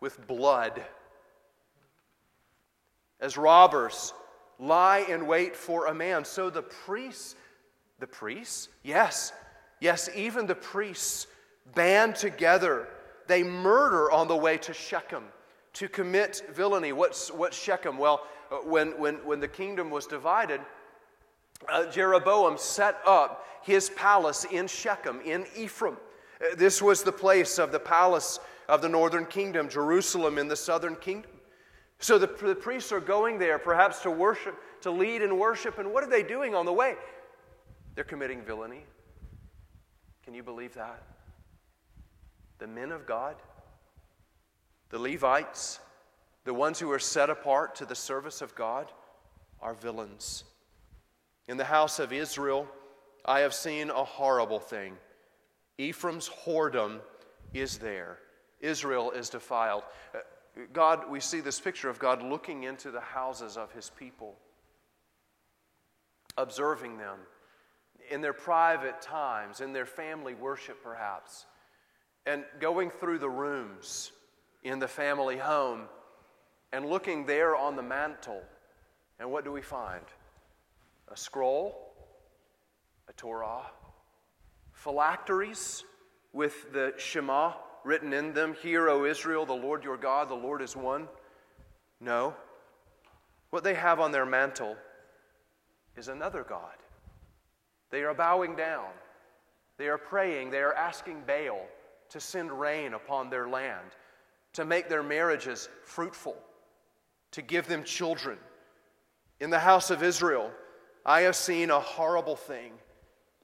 with 0.00 0.26
blood. 0.26 0.82
As 3.20 3.38
robbers 3.38 4.12
lie 4.58 5.06
in 5.08 5.26
wait 5.26 5.56
for 5.56 5.86
a 5.86 5.94
man, 5.94 6.26
so 6.26 6.50
the 6.50 6.62
priests, 6.62 7.36
the 8.00 8.06
priests, 8.06 8.68
yes, 8.82 9.32
yes, 9.80 10.10
even 10.14 10.46
the 10.46 10.54
priests 10.54 11.26
band 11.74 12.16
together. 12.16 12.88
They 13.26 13.42
murder 13.42 14.10
on 14.10 14.28
the 14.28 14.36
way 14.36 14.58
to 14.58 14.72
Shechem 14.72 15.24
to 15.74 15.88
commit 15.88 16.42
villainy. 16.52 16.92
What's, 16.92 17.30
what's 17.30 17.56
Shechem? 17.56 17.98
Well, 17.98 18.26
uh, 18.50 18.56
when, 18.56 18.98
when, 18.98 19.16
when 19.24 19.40
the 19.40 19.48
kingdom 19.48 19.90
was 19.90 20.06
divided, 20.06 20.60
uh, 21.68 21.86
Jeroboam 21.86 22.56
set 22.58 22.98
up 23.06 23.46
his 23.62 23.90
palace 23.90 24.44
in 24.50 24.66
Shechem, 24.66 25.20
in 25.24 25.46
Ephraim. 25.56 25.96
Uh, 26.40 26.54
this 26.56 26.80
was 26.80 27.02
the 27.02 27.12
place 27.12 27.58
of 27.58 27.72
the 27.72 27.80
palace 27.80 28.40
of 28.68 28.82
the 28.82 28.88
northern 28.88 29.26
kingdom, 29.26 29.68
Jerusalem 29.68 30.38
in 30.38 30.48
the 30.48 30.56
southern 30.56 30.96
kingdom. 30.96 31.30
So 32.00 32.18
the, 32.18 32.26
the 32.26 32.54
priests 32.54 32.92
are 32.92 33.00
going 33.00 33.38
there 33.38 33.58
perhaps 33.58 34.00
to 34.02 34.10
worship, 34.10 34.56
to 34.82 34.90
lead 34.90 35.22
in 35.22 35.38
worship, 35.38 35.78
and 35.78 35.92
what 35.92 36.04
are 36.04 36.10
they 36.10 36.22
doing 36.22 36.54
on 36.54 36.64
the 36.64 36.72
way? 36.72 36.94
They're 37.94 38.04
committing 38.04 38.42
villainy. 38.42 38.84
Can 40.24 40.34
you 40.34 40.42
believe 40.42 40.74
that? 40.74 41.02
The 42.58 42.66
men 42.66 42.92
of 42.92 43.06
God, 43.06 43.36
the 44.90 44.98
Levites, 44.98 45.80
the 46.44 46.54
ones 46.54 46.78
who 46.78 46.90
are 46.90 46.98
set 46.98 47.30
apart 47.30 47.74
to 47.76 47.84
the 47.84 47.94
service 47.94 48.40
of 48.42 48.54
God, 48.54 48.90
are 49.60 49.74
villains. 49.74 50.44
In 51.46 51.56
the 51.56 51.64
house 51.64 51.98
of 51.98 52.12
Israel, 52.12 52.68
I 53.24 53.40
have 53.40 53.54
seen 53.54 53.90
a 53.90 54.04
horrible 54.04 54.60
thing. 54.60 54.96
Ephraim's 55.78 56.28
whoredom 56.28 57.00
is 57.54 57.78
there. 57.78 58.18
Israel 58.60 59.10
is 59.12 59.28
defiled. 59.28 59.84
Uh, 60.14 60.18
God, 60.72 61.08
we 61.08 61.20
see 61.20 61.40
this 61.40 61.60
picture 61.60 61.88
of 61.88 61.98
God 61.98 62.22
looking 62.22 62.64
into 62.64 62.90
the 62.90 63.00
houses 63.00 63.56
of 63.56 63.70
his 63.72 63.90
people, 63.90 64.36
observing 66.36 66.98
them 66.98 67.18
in 68.10 68.20
their 68.20 68.32
private 68.32 69.00
times, 69.00 69.60
in 69.60 69.72
their 69.72 69.86
family 69.86 70.34
worship 70.34 70.82
perhaps, 70.82 71.46
and 72.28 72.44
going 72.60 72.90
through 72.90 73.18
the 73.18 73.28
rooms 73.28 74.12
in 74.62 74.78
the 74.78 74.86
family 74.86 75.38
home 75.38 75.84
and 76.74 76.84
looking 76.84 77.24
there 77.24 77.56
on 77.56 77.74
the 77.74 77.82
mantle. 77.82 78.42
And 79.18 79.30
what 79.32 79.44
do 79.44 79.50
we 79.50 79.62
find? 79.62 80.04
A 81.10 81.16
scroll, 81.16 81.94
a 83.08 83.14
Torah, 83.14 83.62
phylacteries 84.72 85.84
with 86.34 86.70
the 86.74 86.92
Shema 86.98 87.54
written 87.82 88.12
in 88.12 88.34
them 88.34 88.52
Hear, 88.52 88.90
O 88.90 89.06
Israel, 89.06 89.46
the 89.46 89.54
Lord 89.54 89.82
your 89.82 89.96
God, 89.96 90.28
the 90.28 90.34
Lord 90.34 90.60
is 90.60 90.76
one? 90.76 91.08
No. 91.98 92.36
What 93.48 93.64
they 93.64 93.72
have 93.72 94.00
on 94.00 94.12
their 94.12 94.26
mantle 94.26 94.76
is 95.96 96.08
another 96.08 96.44
God. 96.46 96.76
They 97.90 98.02
are 98.02 98.12
bowing 98.12 98.54
down. 98.54 98.90
They 99.78 99.88
are 99.88 99.96
praying. 99.96 100.50
They 100.50 100.58
are 100.58 100.74
asking 100.74 101.22
Baal 101.26 101.66
to 102.10 102.20
send 102.20 102.52
rain 102.52 102.94
upon 102.94 103.30
their 103.30 103.48
land, 103.48 103.90
to 104.54 104.64
make 104.64 104.88
their 104.88 105.02
marriages 105.02 105.68
fruitful, 105.84 106.36
to 107.32 107.42
give 107.42 107.66
them 107.66 107.84
children. 107.84 108.38
In 109.40 109.50
the 109.50 109.58
house 109.58 109.90
of 109.90 110.02
Israel, 110.02 110.50
I 111.04 111.22
have 111.22 111.36
seen 111.36 111.70
a 111.70 111.80
horrible 111.80 112.36
thing. 112.36 112.72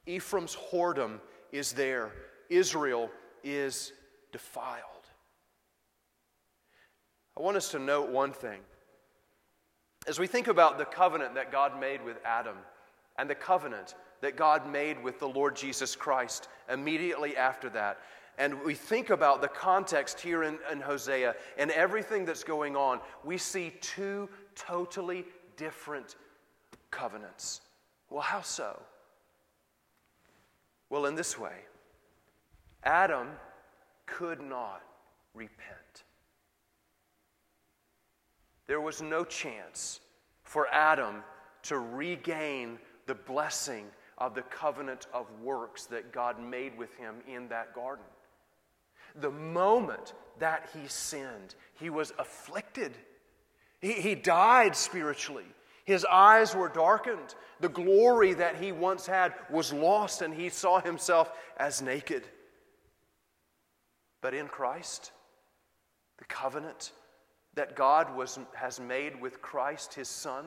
Ephraim's 0.07 0.57
whoredom 0.57 1.21
is 1.53 1.73
there, 1.73 2.13
Israel 2.51 3.11
is 3.43 3.93
defiled. 4.33 4.83
I 7.37 7.41
want 7.41 7.57
us 7.57 7.71
to 7.71 7.79
note 7.79 8.11
one 8.11 8.33
thing. 8.33 8.61
As 10.07 10.19
we 10.19 10.27
think 10.27 10.49
about 10.49 10.79
the 10.79 10.85
covenant 10.85 11.35
that 11.35 11.51
God 11.51 11.81
made 11.81 12.05
with 12.05 12.19
Adam 12.25 12.57
and 13.19 13.29
the 13.29 13.35
covenant 13.35 13.95
that 14.21 14.37
God 14.37 14.71
made 14.71 15.03
with 15.03 15.19
the 15.19 15.29
Lord 15.29 15.57
Jesus 15.57 15.97
Christ 15.97 16.49
immediately 16.71 17.37
after 17.37 17.71
that, 17.71 17.99
and 18.39 18.63
we 18.63 18.75
think 18.75 19.11
about 19.11 19.41
the 19.41 19.49
context 19.49 20.21
here 20.21 20.43
in, 20.43 20.59
in, 20.71 20.81
Hosea 20.81 21.35
and 21.57 21.71
everything 21.71 22.25
that's 22.25 22.45
going 22.45 22.77
on, 22.77 23.01
we 23.23 23.39
see 23.39 23.73
two 23.81 24.29
totally 24.55 25.25
different 25.57 26.17
covenants. 26.91 27.61
Well, 28.11 28.23
how 28.23 28.41
so? 28.41 28.81
Well, 30.91 31.07
in 31.07 31.15
this 31.15 31.39
way 31.39 31.57
Adam 32.83 33.29
could 34.07 34.41
not 34.41 34.83
repent. 35.33 36.05
There 38.67 38.81
was 38.81 39.03
no 39.03 39.25
chance 39.25 40.01
for 40.43 40.69
Adam 40.69 41.23
to 41.63 41.79
regain 41.79 42.79
the 43.07 43.15
blessing 43.15 43.87
of 44.19 44.35
the 44.35 44.43
covenant 44.43 45.07
of 45.13 45.27
works 45.43 45.87
that 45.87 46.13
God 46.13 46.41
made 46.41 46.77
with 46.79 46.95
him 46.97 47.17
in 47.27 47.49
that 47.49 47.75
garden. 47.75 48.05
The 49.15 49.31
moment 49.31 50.15
that 50.39 50.69
he 50.75 50.89
sinned, 50.89 51.55
he 51.75 51.91
was 51.91 52.13
afflicted. 52.19 52.93
He, 53.81 53.93
he 53.93 54.15
died 54.15 54.75
spiritually. 54.75 55.47
His 55.85 56.05
eyes 56.05 56.55
were 56.55 56.69
darkened. 56.69 57.35
The 57.61 57.69
glory 57.69 58.35
that 58.35 58.57
he 58.57 58.73
once 58.73 59.07
had 59.07 59.35
was 59.51 59.73
lost, 59.73 60.23
and 60.23 60.35
he 60.35 60.49
saw 60.49 60.81
himself 60.81 61.31
as 61.57 61.83
naked. 61.83 62.25
But 64.21 64.35
in 64.35 64.49
Christ, 64.49 65.13
the 66.19 66.25
covenant 66.25 66.93
that 67.55 67.77
God 67.77 68.17
was, 68.17 68.39
has 68.55 68.81
made 68.81 69.21
with 69.21 69.43
Christ, 69.43 69.95
his 69.95 70.09
Son, 70.09 70.47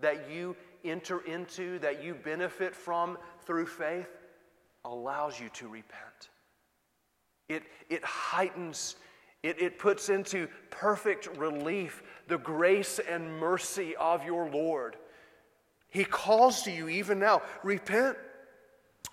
that 0.00 0.28
you 0.30 0.56
enter 0.84 1.20
into, 1.20 1.78
that 1.78 2.02
you 2.02 2.14
benefit 2.14 2.74
from 2.74 3.16
through 3.46 3.66
faith, 3.66 4.08
allows 4.84 5.40
you 5.40 5.48
to 5.50 5.68
repent. 5.68 6.13
It, 7.48 7.62
it 7.90 8.04
heightens, 8.04 8.96
it, 9.42 9.60
it 9.60 9.78
puts 9.78 10.08
into 10.08 10.48
perfect 10.70 11.36
relief 11.36 12.02
the 12.28 12.38
grace 12.38 12.98
and 12.98 13.38
mercy 13.38 13.94
of 13.96 14.24
your 14.24 14.48
Lord. 14.48 14.96
He 15.88 16.04
calls 16.04 16.62
to 16.62 16.70
you 16.70 16.88
even 16.88 17.18
now 17.18 17.42
repent. 17.62 18.16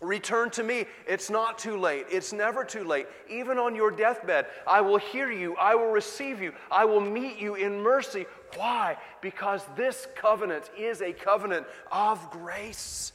Return 0.02 0.50
to 0.52 0.64
me. 0.64 0.86
It's 1.08 1.30
not 1.30 1.60
too 1.60 1.78
late. 1.78 2.06
It's 2.10 2.34
never 2.34 2.64
too 2.64 2.84
late. 2.84 3.06
Even 3.30 3.60
on 3.60 3.76
your 3.76 3.92
deathbed, 3.92 4.48
I 4.66 4.82
will 4.82 4.98
hear 4.98 5.32
you. 5.32 5.56
I 5.58 5.76
will 5.76 5.92
receive 5.92 6.42
you. 6.42 6.54
I 6.72 6.86
will 6.86 7.02
meet 7.02 7.38
you 7.38 7.54
in 7.54 7.80
mercy. 7.84 8.26
Why? 8.56 8.98
Because 9.22 9.64
this 9.76 10.08
covenant 10.16 10.72
is 10.76 11.02
a 11.02 11.14
covenant 11.14 11.68
of 11.92 12.32
grace. 12.32 13.12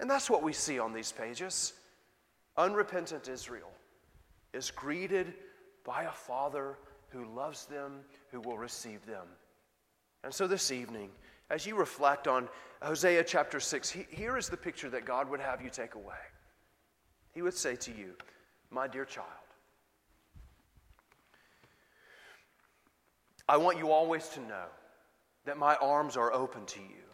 And 0.00 0.10
that's 0.10 0.28
what 0.28 0.42
we 0.42 0.52
see 0.52 0.80
on 0.80 0.92
these 0.92 1.12
pages. 1.12 1.74
Unrepentant 2.56 3.28
Israel 3.28 3.70
is 4.56 4.70
greeted 4.70 5.34
by 5.84 6.04
a 6.04 6.10
father 6.10 6.78
who 7.10 7.24
loves 7.26 7.66
them, 7.66 8.00
who 8.32 8.40
will 8.40 8.58
receive 8.58 9.04
them. 9.06 9.26
And 10.24 10.34
so 10.34 10.46
this 10.46 10.72
evening, 10.72 11.10
as 11.50 11.66
you 11.66 11.76
reflect 11.76 12.26
on 12.26 12.48
Hosea 12.82 13.22
chapter 13.22 13.60
6, 13.60 13.90
he, 13.90 14.06
here 14.10 14.36
is 14.36 14.48
the 14.48 14.56
picture 14.56 14.90
that 14.90 15.04
God 15.04 15.30
would 15.30 15.40
have 15.40 15.62
you 15.62 15.70
take 15.70 15.94
away. 15.94 16.14
He 17.32 17.42
would 17.42 17.54
say 17.54 17.76
to 17.76 17.90
you, 17.92 18.14
My 18.70 18.88
dear 18.88 19.04
child, 19.04 19.28
I 23.48 23.58
want 23.58 23.78
you 23.78 23.92
always 23.92 24.28
to 24.30 24.40
know 24.40 24.66
that 25.44 25.58
my 25.58 25.76
arms 25.76 26.16
are 26.16 26.32
open 26.32 26.66
to 26.66 26.80
you. 26.80 27.05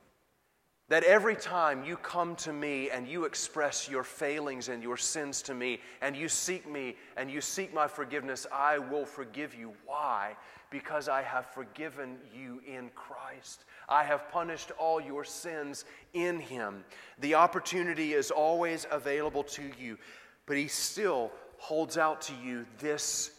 That 0.92 1.04
every 1.04 1.36
time 1.36 1.84
you 1.84 1.96
come 1.96 2.36
to 2.36 2.52
me 2.52 2.90
and 2.90 3.08
you 3.08 3.24
express 3.24 3.88
your 3.88 4.02
failings 4.04 4.68
and 4.68 4.82
your 4.82 4.98
sins 4.98 5.40
to 5.44 5.54
me, 5.54 5.80
and 6.02 6.14
you 6.14 6.28
seek 6.28 6.68
me 6.68 6.96
and 7.16 7.30
you 7.30 7.40
seek 7.40 7.72
my 7.72 7.88
forgiveness, 7.88 8.46
I 8.52 8.76
will 8.76 9.06
forgive 9.06 9.54
you. 9.54 9.72
Why? 9.86 10.36
Because 10.68 11.08
I 11.08 11.22
have 11.22 11.46
forgiven 11.46 12.18
you 12.38 12.60
in 12.66 12.90
Christ. 12.94 13.64
I 13.88 14.04
have 14.04 14.30
punished 14.30 14.70
all 14.72 15.00
your 15.00 15.24
sins 15.24 15.86
in 16.12 16.38
him. 16.38 16.84
The 17.20 17.36
opportunity 17.36 18.12
is 18.12 18.30
always 18.30 18.86
available 18.90 19.44
to 19.44 19.62
you, 19.80 19.96
but 20.44 20.58
he 20.58 20.68
still 20.68 21.32
holds 21.56 21.96
out 21.96 22.20
to 22.20 22.34
you 22.44 22.66
this 22.80 23.30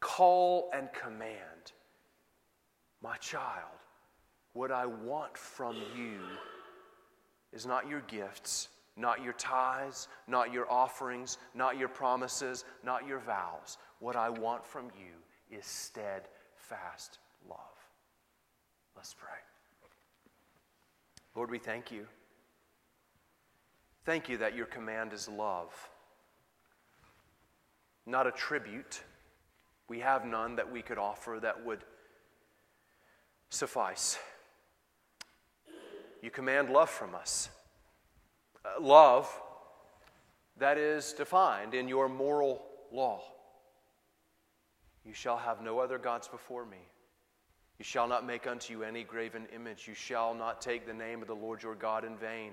call 0.00 0.68
and 0.74 0.88
command 0.92 1.70
My 3.00 3.16
child, 3.18 3.78
what 4.52 4.72
I 4.72 4.86
want 4.86 5.38
from 5.38 5.76
you 5.96 6.18
is 7.52 7.66
not 7.66 7.88
your 7.88 8.00
gifts, 8.02 8.68
not 8.96 9.22
your 9.22 9.32
tithes, 9.34 10.08
not 10.26 10.52
your 10.52 10.70
offerings, 10.70 11.38
not 11.54 11.78
your 11.78 11.88
promises, 11.88 12.64
not 12.84 13.06
your 13.06 13.18
vows. 13.20 13.78
What 14.00 14.16
I 14.16 14.28
want 14.28 14.66
from 14.66 14.86
you 14.98 15.56
is 15.56 15.64
steadfast 15.66 17.18
love. 17.48 17.58
Let's 18.96 19.14
pray. 19.14 19.38
Lord, 21.34 21.50
we 21.50 21.58
thank 21.58 21.92
you. 21.92 22.06
Thank 24.04 24.28
you 24.28 24.38
that 24.38 24.56
your 24.56 24.66
command 24.66 25.12
is 25.12 25.28
love, 25.28 25.88
not 28.06 28.26
a 28.26 28.30
tribute. 28.32 29.02
We 29.86 30.00
have 30.00 30.24
none 30.24 30.56
that 30.56 30.72
we 30.72 30.82
could 30.82 30.98
offer 30.98 31.38
that 31.40 31.64
would 31.64 31.84
suffice. 33.50 34.18
You 36.22 36.30
command 36.30 36.70
love 36.70 36.90
from 36.90 37.14
us. 37.14 37.48
Uh, 38.64 38.80
love 38.82 39.28
that 40.58 40.78
is 40.78 41.12
defined 41.12 41.74
in 41.74 41.88
your 41.88 42.08
moral 42.08 42.64
law. 42.92 43.20
You 45.04 45.14
shall 45.14 45.36
have 45.36 45.62
no 45.62 45.78
other 45.78 45.98
gods 45.98 46.28
before 46.28 46.66
me. 46.66 46.78
You 47.78 47.84
shall 47.84 48.08
not 48.08 48.26
make 48.26 48.46
unto 48.46 48.72
you 48.72 48.82
any 48.82 49.04
graven 49.04 49.46
image. 49.54 49.86
You 49.86 49.94
shall 49.94 50.34
not 50.34 50.60
take 50.60 50.86
the 50.86 50.92
name 50.92 51.22
of 51.22 51.28
the 51.28 51.34
Lord 51.34 51.62
your 51.62 51.76
God 51.76 52.04
in 52.04 52.16
vain. 52.16 52.50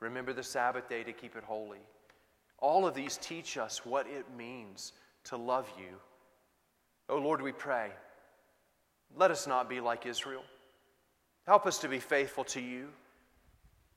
Remember 0.00 0.32
the 0.32 0.42
Sabbath 0.42 0.88
day 0.88 1.04
to 1.04 1.12
keep 1.12 1.36
it 1.36 1.44
holy. 1.44 1.78
All 2.58 2.86
of 2.86 2.94
these 2.94 3.18
teach 3.18 3.58
us 3.58 3.84
what 3.84 4.06
it 4.06 4.24
means 4.36 4.94
to 5.24 5.36
love 5.36 5.70
you. 5.78 5.96
Oh 7.08 7.18
Lord, 7.18 7.42
we 7.42 7.52
pray. 7.52 7.90
Let 9.16 9.30
us 9.30 9.46
not 9.46 9.68
be 9.68 9.80
like 9.80 10.06
Israel. 10.06 10.42
Help 11.46 11.66
us 11.66 11.78
to 11.80 11.88
be 11.88 11.98
faithful 11.98 12.44
to 12.44 12.60
you. 12.60 12.88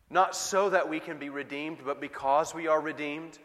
Not 0.10 0.36
so 0.36 0.70
that 0.70 0.90
we 0.90 1.00
can 1.00 1.18
be 1.18 1.30
redeemed, 1.30 1.80
but 1.84 2.00
because 2.00 2.54
we 2.54 2.68
are 2.68 2.80
redeemed. 2.80 3.40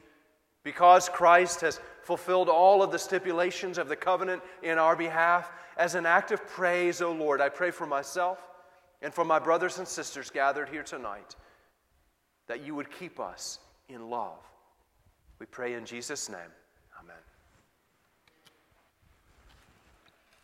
Because 0.63 1.09
Christ 1.09 1.63
has 1.63 1.81
fulfilled 2.03 2.49
all 2.49 2.83
of 2.83 2.93
the 2.93 2.99
stipulations 2.99 3.79
of 3.79 3.89
the 3.89 3.97
covenant 3.97 4.43
in 4.63 4.79
our 4.79 4.95
behalf, 4.95 5.51
as 5.77 5.95
an 5.95 6.05
act 6.05 6.31
of 6.31 6.47
praise, 6.47 7.01
O 7.01 7.09
oh 7.09 7.13
Lord, 7.13 7.41
I 7.41 7.49
pray 7.49 7.71
for 7.71 7.87
myself 7.87 8.47
and 9.01 9.15
for 9.15 9.25
my 9.25 9.39
brothers 9.39 9.79
and 9.79 9.89
sisters 9.89 10.31
gathered 10.31 10.69
here 10.69 10.83
tonight 10.83 11.37
that 12.49 12.65
you 12.65 12.75
would 12.75 12.91
keep 12.91 13.19
us 13.19 13.59
in 13.89 14.11
love. 14.11 14.39
We 15.39 15.47
pray 15.47 15.75
in 15.75 15.87
Jesus' 15.87 16.29
name. 16.29 16.41